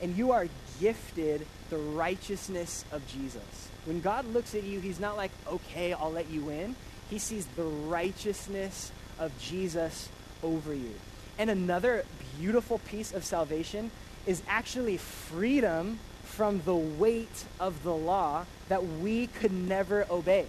[0.00, 0.46] And you are
[0.80, 3.68] gifted the righteousness of Jesus.
[3.84, 6.76] When God looks at you, he's not like, okay, I'll let you in.
[7.10, 10.08] He sees the righteousness of Jesus
[10.42, 10.94] over you.
[11.38, 12.04] And another
[12.38, 13.90] beautiful piece of salvation
[14.26, 15.98] is actually freedom
[16.36, 20.46] from the weight of the law that we could never obey.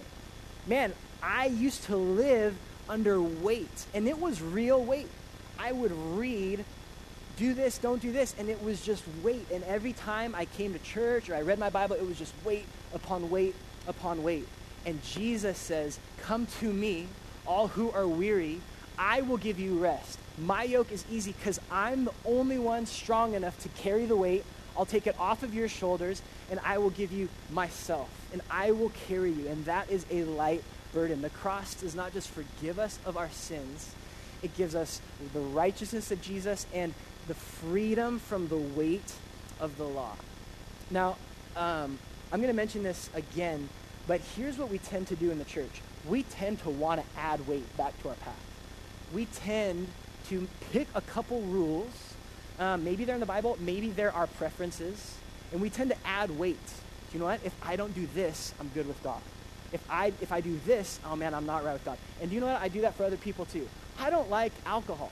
[0.66, 2.56] Man, I used to live
[2.88, 5.08] under weight, and it was real weight.
[5.58, 6.64] I would read
[7.36, 8.34] do this, don't do this.
[8.38, 9.46] And it was just weight.
[9.52, 12.32] And every time I came to church or I read my Bible, it was just
[12.44, 13.54] weight upon weight
[13.86, 14.48] upon weight.
[14.84, 17.06] And Jesus says, Come to me,
[17.46, 18.60] all who are weary,
[18.98, 20.18] I will give you rest.
[20.38, 24.44] My yoke is easy because I'm the only one strong enough to carry the weight.
[24.76, 28.72] I'll take it off of your shoulders and I will give you myself and I
[28.72, 29.48] will carry you.
[29.48, 30.62] And that is a light
[30.92, 31.22] burden.
[31.22, 33.94] The cross does not just forgive us of our sins,
[34.42, 35.00] it gives us
[35.32, 36.94] the righteousness of Jesus and
[37.26, 39.12] the freedom from the weight
[39.60, 40.12] of the law.
[40.90, 41.16] Now,
[41.56, 41.98] um,
[42.30, 43.68] I'm going to mention this again,
[44.06, 45.80] but here's what we tend to do in the church.
[46.06, 48.40] We tend to want to add weight back to our path.
[49.12, 49.88] We tend
[50.28, 52.14] to pick a couple rules.
[52.58, 55.16] Um, maybe they're in the Bible, maybe they're our preferences,
[55.52, 56.66] and we tend to add weight.
[56.66, 57.40] Do you know what?
[57.44, 59.20] If I don't do this, I'm good with God.
[59.72, 61.98] If I if I do this, oh man, I'm not right with God.
[62.20, 62.60] And do you know what?
[62.60, 63.68] I do that for other people too.
[63.98, 65.10] I don't like alcohol.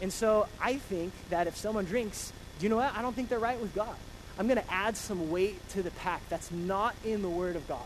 [0.00, 2.96] And so I think that if someone drinks, do you know what?
[2.96, 3.96] I don't think they're right with God.
[4.38, 7.68] I'm going to add some weight to the pack that's not in the Word of
[7.68, 7.84] God.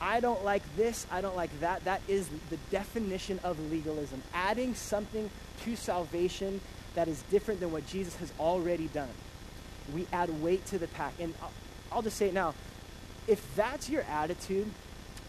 [0.00, 1.84] I don't like this, I don't like that.
[1.84, 4.22] That is the definition of legalism.
[4.32, 5.30] Adding something
[5.64, 6.62] to salvation
[6.94, 9.08] that is different than what Jesus has already done.
[9.94, 11.14] We add weight to the pack.
[11.18, 11.52] And I'll,
[11.92, 12.54] I'll just say it now.
[13.26, 14.70] If that's your attitude,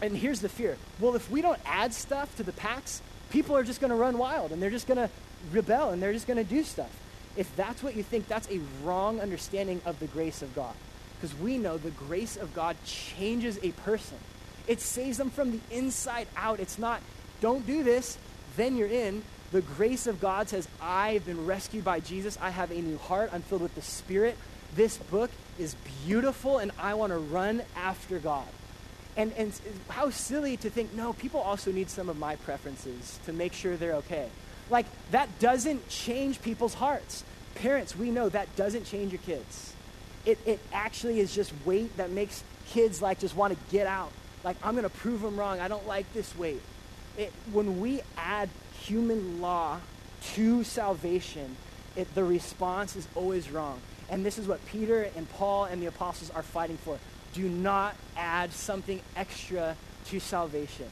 [0.02, 3.64] and here's the fear well, if we don't add stuff to the packs, people are
[3.64, 5.10] just going to run wild and they're just going to
[5.52, 6.92] rebel and they're just going to do stuff.
[7.38, 10.76] If that's what you think, that's a wrong understanding of the grace of God.
[11.20, 14.18] Because we know the grace of God changes a person.
[14.68, 16.60] It saves them from the inside out.
[16.60, 17.00] It's not,
[17.40, 18.18] don't do this,
[18.58, 19.24] then you're in.
[19.52, 22.38] The grace of God says, I've been rescued by Jesus.
[22.42, 23.32] I have a new heart.
[23.34, 24.38] I'm filled with the Spirit.
[24.76, 28.48] This book is beautiful, and I want to run after God.
[29.18, 29.52] And, and
[29.90, 33.76] how silly to think, no, people also need some of my preferences to make sure
[33.76, 34.30] they're okay.
[34.70, 37.26] Like, that doesn't change people's hearts.
[37.56, 39.74] Parents, we know that doesn't change your kids.
[40.26, 44.14] It, it actually is just weight that makes kids like just want to get out.
[44.46, 45.60] Like, I'm going to prove them wrong.
[45.60, 46.62] I don't like this weight.
[47.18, 49.80] It, when we add human law
[50.34, 51.56] to salvation,
[51.96, 53.82] it, the response is always wrong.
[54.10, 56.98] And this is what Peter and Paul and the apostles are fighting for.
[57.34, 60.88] Do not add something extra to salvation.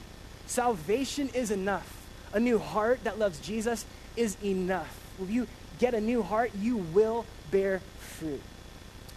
[0.46, 1.96] Salvation is enough.
[2.34, 5.00] A new heart that loves Jesus is enough.
[5.22, 5.48] If you
[5.80, 8.42] get a new heart, you will bear fruit.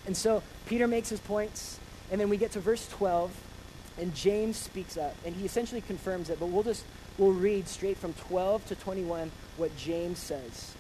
[0.07, 1.79] And so Peter makes his points,
[2.11, 3.31] and then we get to verse 12,
[3.99, 6.85] and James speaks up, and he essentially confirms it, but we'll just
[7.19, 10.75] we'll read straight from 12 to 21 what James says.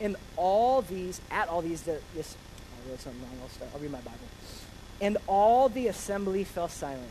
[0.00, 2.36] In all these, at all these, the, this,
[2.86, 4.18] I wrote something wrong, I'll start, I'll read my Bible.
[5.00, 7.10] And all the assembly fell silent.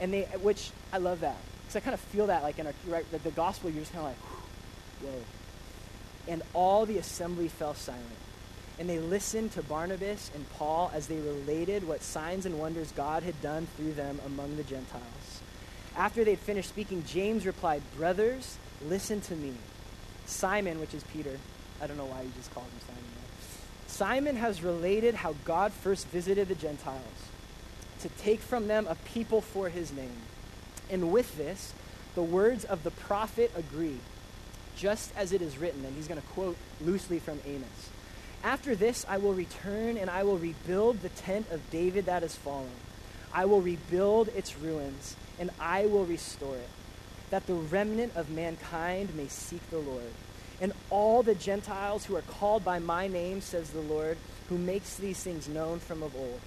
[0.00, 1.36] And they, which, I love that.
[1.62, 3.92] Because I kind of feel that, like in our, right, the, the gospel, you're just
[3.92, 5.22] kind of like, whoa.
[6.28, 8.04] And all the assembly fell silent.
[8.78, 13.22] And they listened to Barnabas and Paul as they related what signs and wonders God
[13.22, 15.02] had done through them among the Gentiles.
[15.96, 19.52] After they'd finished speaking, James replied, Brothers, listen to me.
[20.26, 21.38] Simon, which is Peter,
[21.80, 23.02] I don't know why you just called him Simon.
[23.86, 27.02] Simon has related how God first visited the Gentiles
[28.00, 30.22] to take from them a people for his name.
[30.90, 31.74] And with this,
[32.14, 33.98] the words of the prophet agree,
[34.76, 35.84] just as it is written.
[35.84, 37.90] And he's going to quote loosely from Amos.
[38.42, 42.34] After this, I will return and I will rebuild the tent of David that has
[42.34, 42.70] fallen.
[43.34, 46.68] I will rebuild its ruins and I will restore it,
[47.30, 50.12] that the remnant of mankind may seek the Lord.
[50.60, 54.18] And all the Gentiles who are called by my name, says the Lord,
[54.48, 56.40] who makes these things known from of old.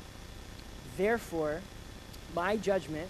[0.96, 1.62] Therefore,
[2.34, 3.10] my judgment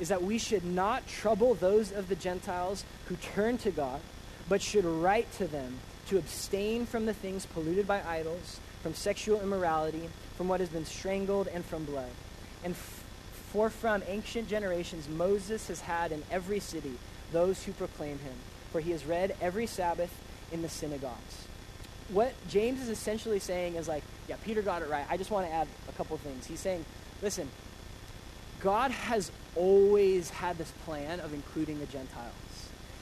[0.00, 4.00] is that we should not trouble those of the Gentiles who turn to God,
[4.48, 9.40] but should write to them to abstain from the things polluted by idols, from sexual
[9.40, 12.10] immorality, from what has been strangled, and from blood.
[12.62, 12.76] And
[13.56, 16.92] for from ancient generations Moses has had in every city
[17.32, 18.34] those who proclaim him,
[18.70, 20.12] for he has read every Sabbath
[20.52, 21.46] in the synagogues.
[22.10, 25.06] What James is essentially saying is like, yeah, Peter got it right.
[25.08, 26.44] I just want to add a couple things.
[26.44, 26.84] He's saying,
[27.22, 27.48] listen,
[28.60, 32.34] God has always had this plan of including the Gentiles.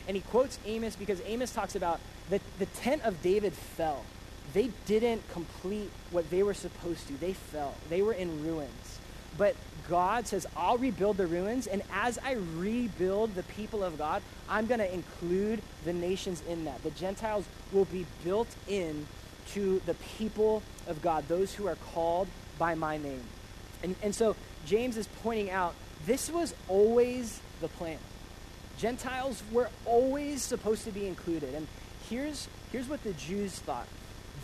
[0.07, 1.99] And he quotes Amos because Amos talks about
[2.31, 4.05] the, the tent of David fell.
[4.53, 7.14] They didn't complete what they were supposed to.
[7.14, 7.75] They fell.
[7.90, 9.01] They were in ruins.
[9.37, 9.57] But
[9.88, 14.66] God says, I'll rebuild the ruins, and as I rebuild the people of God, I'm
[14.66, 16.83] going to include the nations in that.
[16.83, 19.07] The Gentiles will be built in
[19.53, 23.23] to the people of God, those who are called by my name.
[23.83, 25.75] And, and so James is pointing out
[26.07, 27.99] this was always the plan.
[28.79, 31.55] Gentiles were always supposed to be included.
[31.55, 31.66] And
[32.09, 33.87] here's, here's what the Jews thought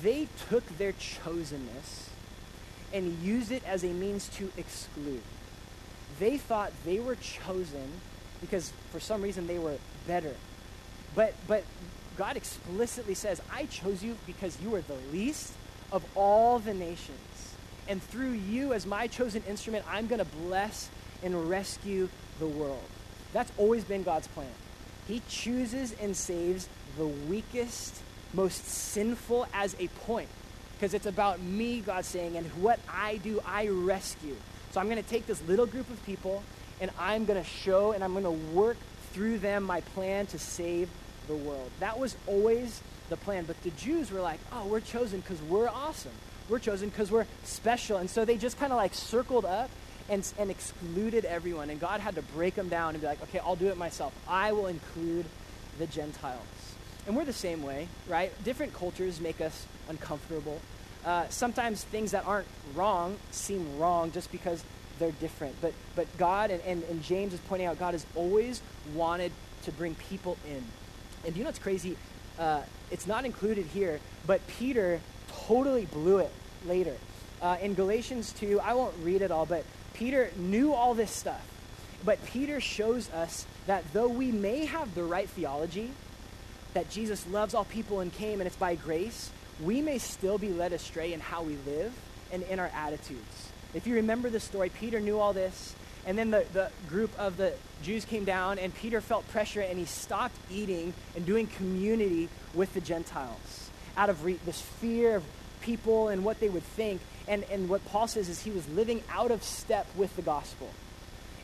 [0.03, 2.09] they took their chosenness
[2.93, 5.23] and use it as a means to exclude.
[6.19, 7.91] They thought they were chosen
[8.41, 9.77] because for some reason they were
[10.07, 10.35] better.
[11.15, 11.65] But, but
[12.17, 15.53] God explicitly says, I chose you because you are the least
[15.93, 17.57] of all the nations.
[17.89, 20.89] And through you, as my chosen instrument, I'm going to bless
[21.23, 22.85] and rescue the world.
[23.33, 24.47] That's always been God's plan.
[25.09, 28.01] He chooses and saves the weakest,
[28.33, 30.29] most sinful as a point.
[30.81, 34.35] Because it's about me, God saying, and what I do, I rescue.
[34.71, 36.43] So I'm going to take this little group of people
[36.81, 38.79] and I'm going to show and I'm going to work
[39.13, 40.89] through them my plan to save
[41.27, 41.71] the world.
[41.81, 43.45] That was always the plan.
[43.45, 46.15] But the Jews were like, oh, we're chosen because we're awesome.
[46.49, 47.99] We're chosen because we're special.
[47.99, 49.69] And so they just kind of like circled up
[50.09, 51.69] and, and excluded everyone.
[51.69, 54.15] And God had to break them down and be like, okay, I'll do it myself.
[54.27, 55.27] I will include
[55.79, 56.41] the Gentiles.
[57.07, 58.33] And we're the same way, right?
[58.45, 60.61] Different cultures make us uncomfortable.
[61.05, 64.63] uh, sometimes things that aren't wrong seem wrong just because
[64.99, 65.55] they're different.
[65.61, 68.61] But, but God, and, and, and James is pointing out, God has always
[68.95, 69.33] wanted
[69.63, 70.63] to bring people in.
[71.25, 71.97] And you know what's crazy?
[72.39, 75.01] Uh, it's not included here, but Peter
[75.47, 76.33] totally blew it
[76.67, 76.97] later.
[77.41, 79.65] Uh, in Galatians 2, I won't read it all, but
[79.95, 81.47] Peter knew all this stuff.
[82.05, 85.91] But Peter shows us that though we may have the right theology,
[86.75, 89.31] that Jesus loves all people and came and it's by grace,
[89.63, 91.93] we may still be led astray in how we live
[92.33, 93.51] and in our attitudes.
[93.75, 95.75] If you remember the story, Peter knew all this,
[96.07, 97.53] and then the, the group of the
[97.83, 102.73] Jews came down, and Peter felt pressure, and he stopped eating and doing community with
[102.75, 105.25] the Gentiles out of re- this fear of
[105.61, 107.01] people and what they would think.
[107.29, 110.71] And, and what Paul says is he was living out of step with the gospel.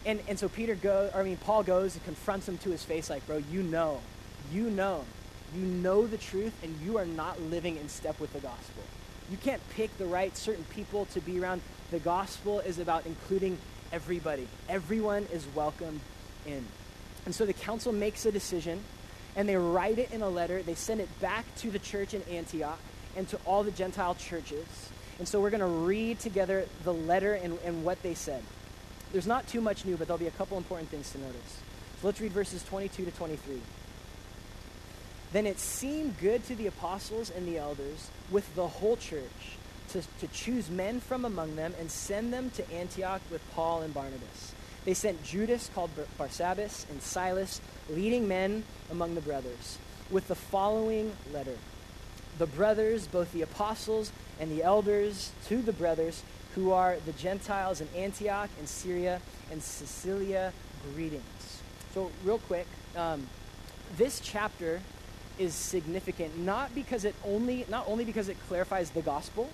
[0.05, 3.11] And, and so Peter goes, I mean, Paul goes and confronts him to his face,
[3.11, 4.01] like, bro, you know,
[4.53, 5.05] you know,
[5.55, 8.83] you know the truth, and you are not living in step with the gospel.
[9.31, 11.63] You can't pick the right certain people to be around.
[11.91, 13.59] The gospel is about including
[13.93, 14.47] everybody.
[14.69, 16.01] Everyone is welcome
[16.47, 16.65] in.
[17.25, 18.83] And so the council makes a decision
[19.35, 20.63] and they write it in a letter.
[20.63, 22.79] They send it back to the church in Antioch
[23.17, 24.67] and to all the Gentile churches.
[25.19, 28.43] And so we're going to read together the letter and, and what they said.
[29.13, 31.61] There's not too much new, but there'll be a couple important things to notice.
[32.01, 33.61] So let's read verses 22 to 23.
[35.33, 39.57] Then it seemed good to the apostles and the elders with the whole church
[39.91, 43.93] to, to choose men from among them and send them to Antioch with Paul and
[43.93, 44.53] Barnabas.
[44.85, 47.61] They sent Judas, called Barsabbas, and Silas,
[47.91, 49.79] leading men among the brothers,
[50.11, 51.57] with the following letter
[52.39, 56.23] The brothers, both the apostles and the elders, to the brothers
[56.55, 59.21] who are the Gentiles in Antioch and Syria
[59.51, 60.53] and Cilicia,
[60.95, 61.61] greetings.
[61.93, 63.27] So, real quick, um,
[63.97, 64.81] this chapter
[65.39, 69.51] is significant not because it only not only because it clarifies the gospel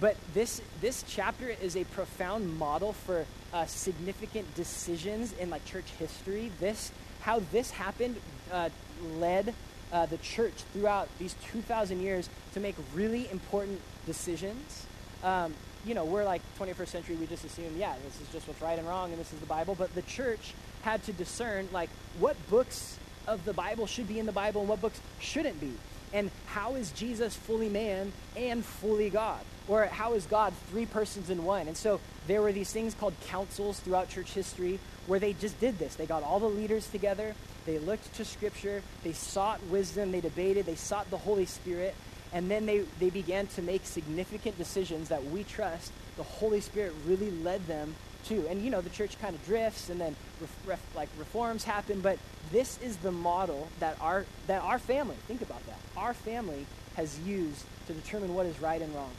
[0.00, 5.84] but this this chapter is a profound model for uh, significant decisions in like church
[5.98, 6.50] history.
[6.58, 6.90] This
[7.20, 8.16] how this happened
[8.50, 8.70] uh,
[9.16, 9.54] led
[9.92, 14.86] uh, the church throughout these 2000 years to make really important decisions.
[15.22, 15.54] Um,
[15.84, 18.78] you know we're like 21st century we just assume yeah this is just what's right
[18.78, 20.52] and wrong and this is the bible but the church
[20.82, 21.88] had to discern like
[22.18, 25.72] what books of the Bible should be in the Bible and what books shouldn't be.
[26.12, 29.40] And how is Jesus fully man and fully God?
[29.68, 31.68] Or how is God three persons in one?
[31.68, 35.78] And so there were these things called councils throughout church history where they just did
[35.78, 35.94] this.
[35.94, 37.34] They got all the leaders together,
[37.66, 41.94] they looked to Scripture, they sought wisdom, they debated, they sought the Holy Spirit,
[42.32, 46.92] and then they, they began to make significant decisions that we trust the Holy Spirit
[47.06, 47.94] really led them
[48.24, 48.46] to.
[48.48, 52.00] And you know, the church kind of drifts and then ref, ref, like reforms happen,
[52.00, 52.18] but
[52.52, 55.78] this is the model that our that our family, think about that.
[55.96, 56.66] Our family
[56.96, 59.12] has used to determine what is right and wrong.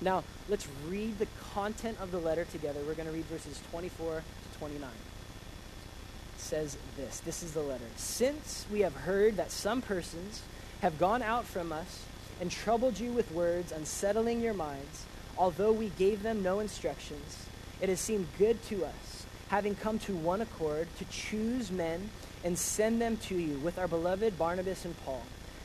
[0.00, 2.80] Now, let's read the content of the letter together.
[2.86, 4.22] We're going to read verses 24
[4.52, 4.90] to 29.
[4.90, 7.20] It says this.
[7.20, 7.84] This is the letter.
[7.96, 10.42] Since we have heard that some persons
[10.82, 12.04] have gone out from us
[12.40, 15.06] and troubled you with words, unsettling your minds,
[15.38, 17.46] although we gave them no instructions,
[17.80, 22.10] it has seemed good to us, having come to one accord, to choose men
[22.44, 25.22] and send them to you with our beloved Barnabas and Paul,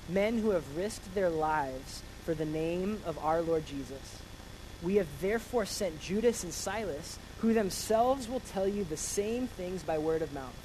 [0.07, 4.21] men who have risked their lives for the name of our Lord Jesus.
[4.81, 9.83] We have therefore sent Judas and Silas, who themselves will tell you the same things
[9.83, 10.55] by word of mouth.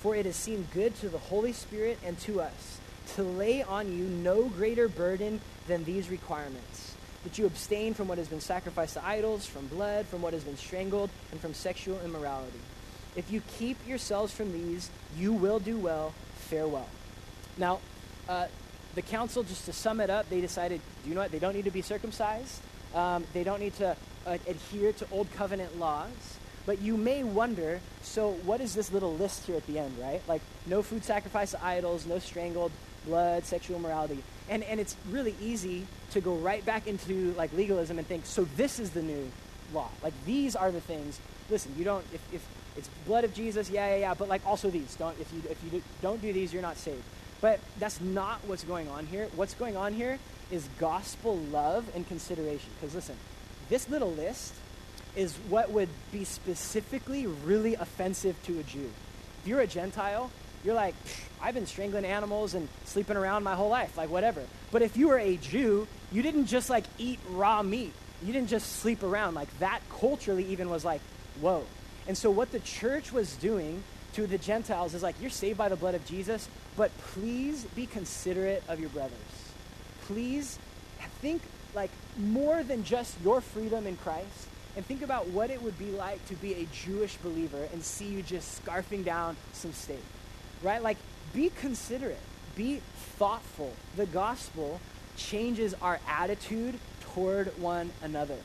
[0.00, 2.78] For it has seemed good to the Holy Spirit and to us
[3.16, 6.89] to lay on you no greater burden than these requirements
[7.24, 10.44] that you abstain from what has been sacrificed to idols, from blood, from what has
[10.44, 12.60] been strangled, and from sexual immorality.
[13.16, 16.14] If you keep yourselves from these, you will do well.
[16.48, 16.88] Farewell.
[17.58, 17.80] Now,
[18.28, 18.46] uh,
[18.94, 21.30] the council, just to sum it up, they decided, you know what?
[21.30, 22.60] They don't need to be circumcised.
[22.94, 23.96] Um, they don't need to
[24.26, 26.38] uh, adhere to old covenant laws.
[26.66, 30.22] But you may wonder, so what is this little list here at the end, right?
[30.28, 32.72] Like, no food sacrifice to idols, no strangled
[33.06, 34.22] blood, sexual morality.
[34.48, 38.44] And, and it's really easy to go right back into like legalism and think, so
[38.56, 39.30] this is the new
[39.72, 39.88] law.
[40.02, 41.20] Like these are the things.
[41.48, 42.46] Listen, you don't if, if
[42.76, 44.94] it's blood of Jesus, yeah, yeah, yeah, but like also these.
[44.96, 47.02] Don't if you if you do, don't do these, you're not saved.
[47.40, 49.28] But that's not what's going on here.
[49.34, 50.18] What's going on here
[50.50, 52.70] is gospel love and consideration.
[52.80, 53.16] Because listen,
[53.68, 54.54] this little list
[55.16, 58.90] is what would be specifically really offensive to a Jew.
[59.42, 60.30] If you're a Gentile,
[60.64, 60.94] you're like,
[61.40, 64.42] I've been strangling animals and sleeping around my whole life, like whatever.
[64.70, 67.92] But if you were a Jew, you didn't just like eat raw meat.
[68.22, 69.34] You didn't just sleep around.
[69.34, 71.00] Like that culturally even was like,
[71.40, 71.64] whoa.
[72.06, 73.82] And so what the church was doing
[74.14, 77.86] to the Gentiles is like, you're saved by the blood of Jesus, but please be
[77.86, 79.12] considerate of your brothers.
[80.06, 80.58] Please
[81.20, 81.42] think
[81.74, 85.90] like more than just your freedom in Christ and think about what it would be
[85.90, 90.02] like to be a Jewish believer and see you just scarfing down some steak,
[90.62, 90.82] right?
[90.82, 90.98] Like,
[91.32, 92.20] be considerate,
[92.56, 92.80] be
[93.16, 93.72] thoughtful.
[93.96, 94.80] The gospel
[95.16, 96.78] changes our attitude
[97.14, 98.38] toward one another.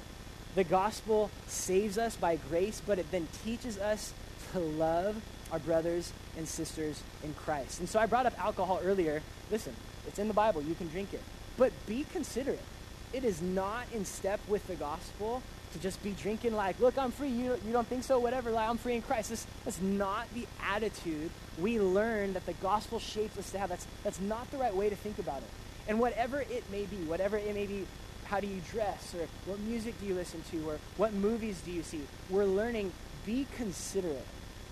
[0.55, 4.13] The gospel saves us by grace, but it then teaches us
[4.51, 7.79] to love our brothers and sisters in Christ.
[7.79, 9.21] And so I brought up alcohol earlier.
[9.51, 9.75] Listen,
[10.07, 11.21] it's in the Bible, you can drink it.
[11.57, 12.61] But be considerate.
[13.13, 15.41] It is not in step with the gospel
[15.75, 17.27] to just be drinking like, look, I'm free.
[17.27, 18.17] You, you don't think so?
[18.17, 18.49] Whatever.
[18.49, 19.29] Like, I'm free in Christ.
[19.29, 23.69] This, that's not the attitude we learn that the gospel shapes us to have.
[23.69, 25.49] That's, that's not the right way to think about it.
[25.87, 27.85] And whatever it may be, whatever it may be,
[28.23, 31.71] how do you dress, or what music do you listen to, or what movies do
[31.71, 32.91] you see, we're learning
[33.25, 34.25] be considerate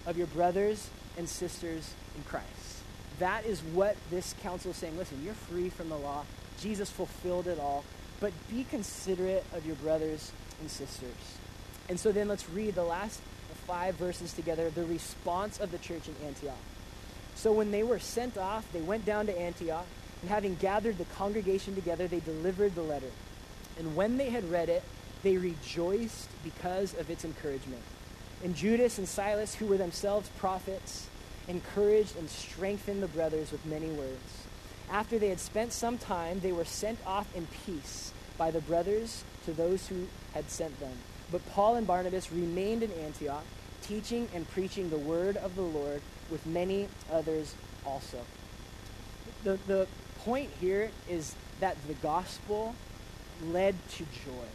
[0.05, 2.47] of your brothers and sisters in Christ.
[3.19, 4.97] That is what this council is saying.
[4.97, 6.23] Listen, you're free from the law.
[6.59, 7.83] Jesus fulfilled it all.
[8.19, 10.31] But be considerate of your brothers
[10.63, 11.37] and sisters.
[11.89, 13.19] And so then let's read the last
[13.67, 16.57] five verses together the response of the church in Antioch.
[17.35, 19.85] So when they were sent off, they went down to Antioch,
[20.21, 23.11] and having gathered the congregation together, they delivered the letter.
[23.77, 24.83] And when they had read it,
[25.23, 27.81] they rejoiced because of its encouragement.
[28.43, 31.07] And Judas and Silas, who were themselves prophets,
[31.47, 34.45] encouraged and strengthened the brothers with many words.
[34.89, 39.23] After they had spent some time, they were sent off in peace by the brothers
[39.45, 40.93] to those who had sent them.
[41.31, 43.43] But Paul and Barnabas remained in Antioch,
[43.81, 48.19] teaching and preaching the word of the Lord with many others also.
[49.43, 49.87] The, the
[50.23, 52.75] point here is that the gospel
[53.45, 54.47] led to joy.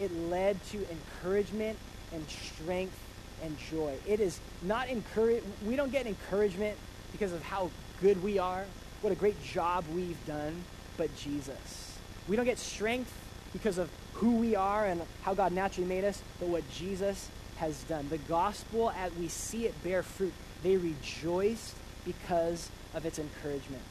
[0.00, 1.78] It led to encouragement
[2.12, 2.98] and strength
[3.42, 3.96] and joy.
[4.06, 6.76] It is not encourage we don't get encouragement
[7.12, 8.64] because of how good we are,
[9.00, 10.64] what a great job we've done,
[10.96, 11.98] but Jesus.
[12.26, 13.12] We don't get strength
[13.52, 17.82] because of who we are and how God naturally made us, but what Jesus has
[17.84, 18.08] done.
[18.08, 23.82] The gospel, as we see it bear fruit, they rejoiced because of its encouragement.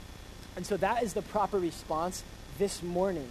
[0.56, 2.24] And so that is the proper response
[2.58, 3.28] this morning.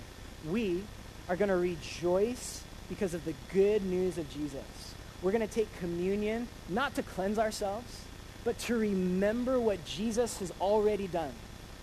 [0.49, 0.83] We
[1.29, 4.95] are going to rejoice because of the good news of Jesus.
[5.23, 8.05] We're going to take communion not to cleanse ourselves,
[8.45, 11.33] but to remember what Jesus has already done.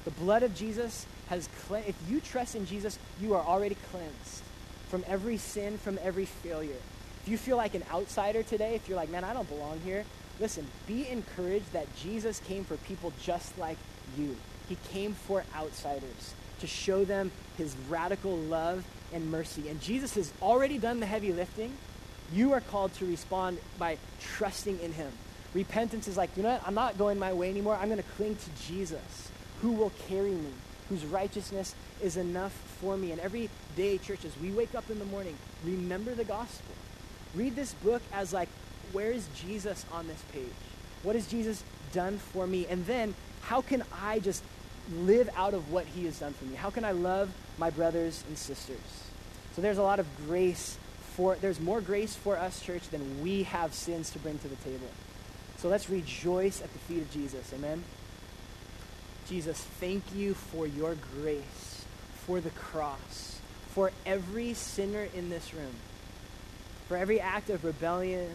[0.03, 1.89] The blood of Jesus has cleansed.
[1.89, 4.43] If you trust in Jesus, you are already cleansed
[4.89, 6.75] from every sin, from every failure.
[7.23, 10.03] If you feel like an outsider today, if you're like, man, I don't belong here,
[10.39, 13.77] listen, be encouraged that Jesus came for people just like
[14.17, 14.35] you.
[14.67, 18.83] He came for outsiders to show them his radical love
[19.13, 19.69] and mercy.
[19.69, 21.73] And Jesus has already done the heavy lifting.
[22.33, 25.11] You are called to respond by trusting in him.
[25.53, 26.63] Repentance is like, you know what?
[26.65, 27.77] I'm not going my way anymore.
[27.81, 29.31] I'm going to cling to Jesus,
[29.61, 30.51] who will carry me,
[30.89, 33.11] whose righteousness is enough for me.
[33.11, 36.75] And every day, churches, we wake up in the morning, remember the gospel.
[37.35, 38.49] Read this book as like,
[38.91, 40.49] where is Jesus on this page?
[41.03, 41.63] What has Jesus
[41.93, 42.65] done for me?
[42.67, 44.43] And then, how can I just
[44.91, 46.55] live out of what he has done for me?
[46.55, 48.77] How can I love my brothers and sisters?
[49.55, 50.77] So there's a lot of grace
[51.15, 54.55] for, there's more grace for us, church, than we have sins to bring to the
[54.57, 54.89] table.
[55.57, 57.51] So let's rejoice at the feet of Jesus.
[57.53, 57.83] Amen.
[59.29, 61.85] Jesus, thank you for your grace,
[62.25, 65.75] for the cross, for every sinner in this room,
[66.87, 68.31] for every act of rebellion,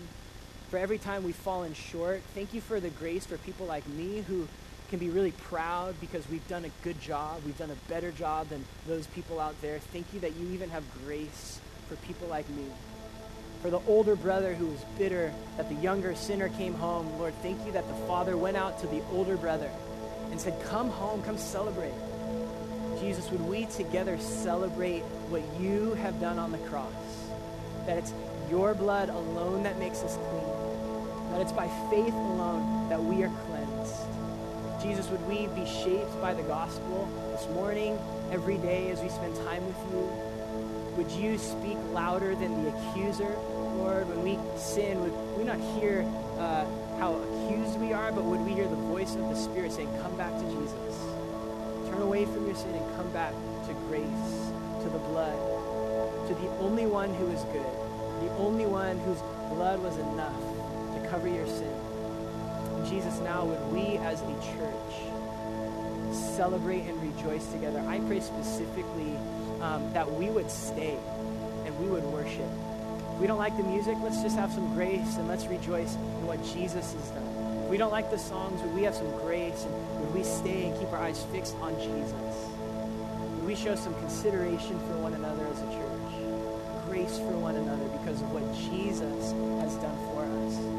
[0.70, 2.22] for every time we've fallen short.
[2.32, 4.46] Thank you for the grace for people like me who
[4.88, 7.42] can be really proud because we've done a good job.
[7.44, 9.80] We've done a better job than those people out there.
[9.80, 12.66] Thank you that you even have grace for people like me.
[13.62, 17.66] For the older brother who was bitter that the younger sinner came home, Lord, thank
[17.66, 19.70] you that the father went out to the older brother
[20.30, 21.94] and said, Come home, come celebrate.
[23.00, 26.90] Jesus, would we together celebrate what you have done on the cross?
[27.86, 28.12] That it's
[28.50, 31.32] your blood alone that makes us clean.
[31.32, 33.94] That it's by faith alone that we are cleansed.
[34.82, 37.98] Jesus, would we be shaped by the gospel this morning,
[38.30, 40.34] every day as we spend time with you?
[40.96, 43.34] Would you speak louder than the accuser,
[43.76, 44.08] Lord?
[44.08, 46.02] When we sin, would we not hear
[46.38, 46.64] uh,
[46.98, 50.16] how accused we are, but would we hear the voice of the Spirit saying, Come
[50.16, 50.96] back to Jesus?
[51.90, 53.32] Turn away from your sin and come back
[53.66, 54.30] to grace,
[54.82, 55.38] to the blood,
[56.28, 57.74] to the only one who is good,
[58.22, 59.20] the only one whose
[59.54, 60.40] blood was enough
[60.94, 61.72] to cover your sin.
[62.88, 64.94] Jesus, now would we as a church
[66.36, 67.80] celebrate and rejoice together?
[67.88, 69.16] I pray specifically
[69.60, 70.98] um, that we would stay
[71.64, 72.50] and we would worship.
[73.20, 76.42] We don't like the music, let's just have some grace and let's rejoice in what
[76.44, 77.62] Jesus has done.
[77.64, 80.68] If we don't like the songs, would we have some grace and would we stay
[80.68, 82.12] and keep our eyes fixed on Jesus?
[83.36, 86.04] Would we show some consideration for one another as a church,
[86.94, 90.73] grace for one another because of what Jesus has done for us.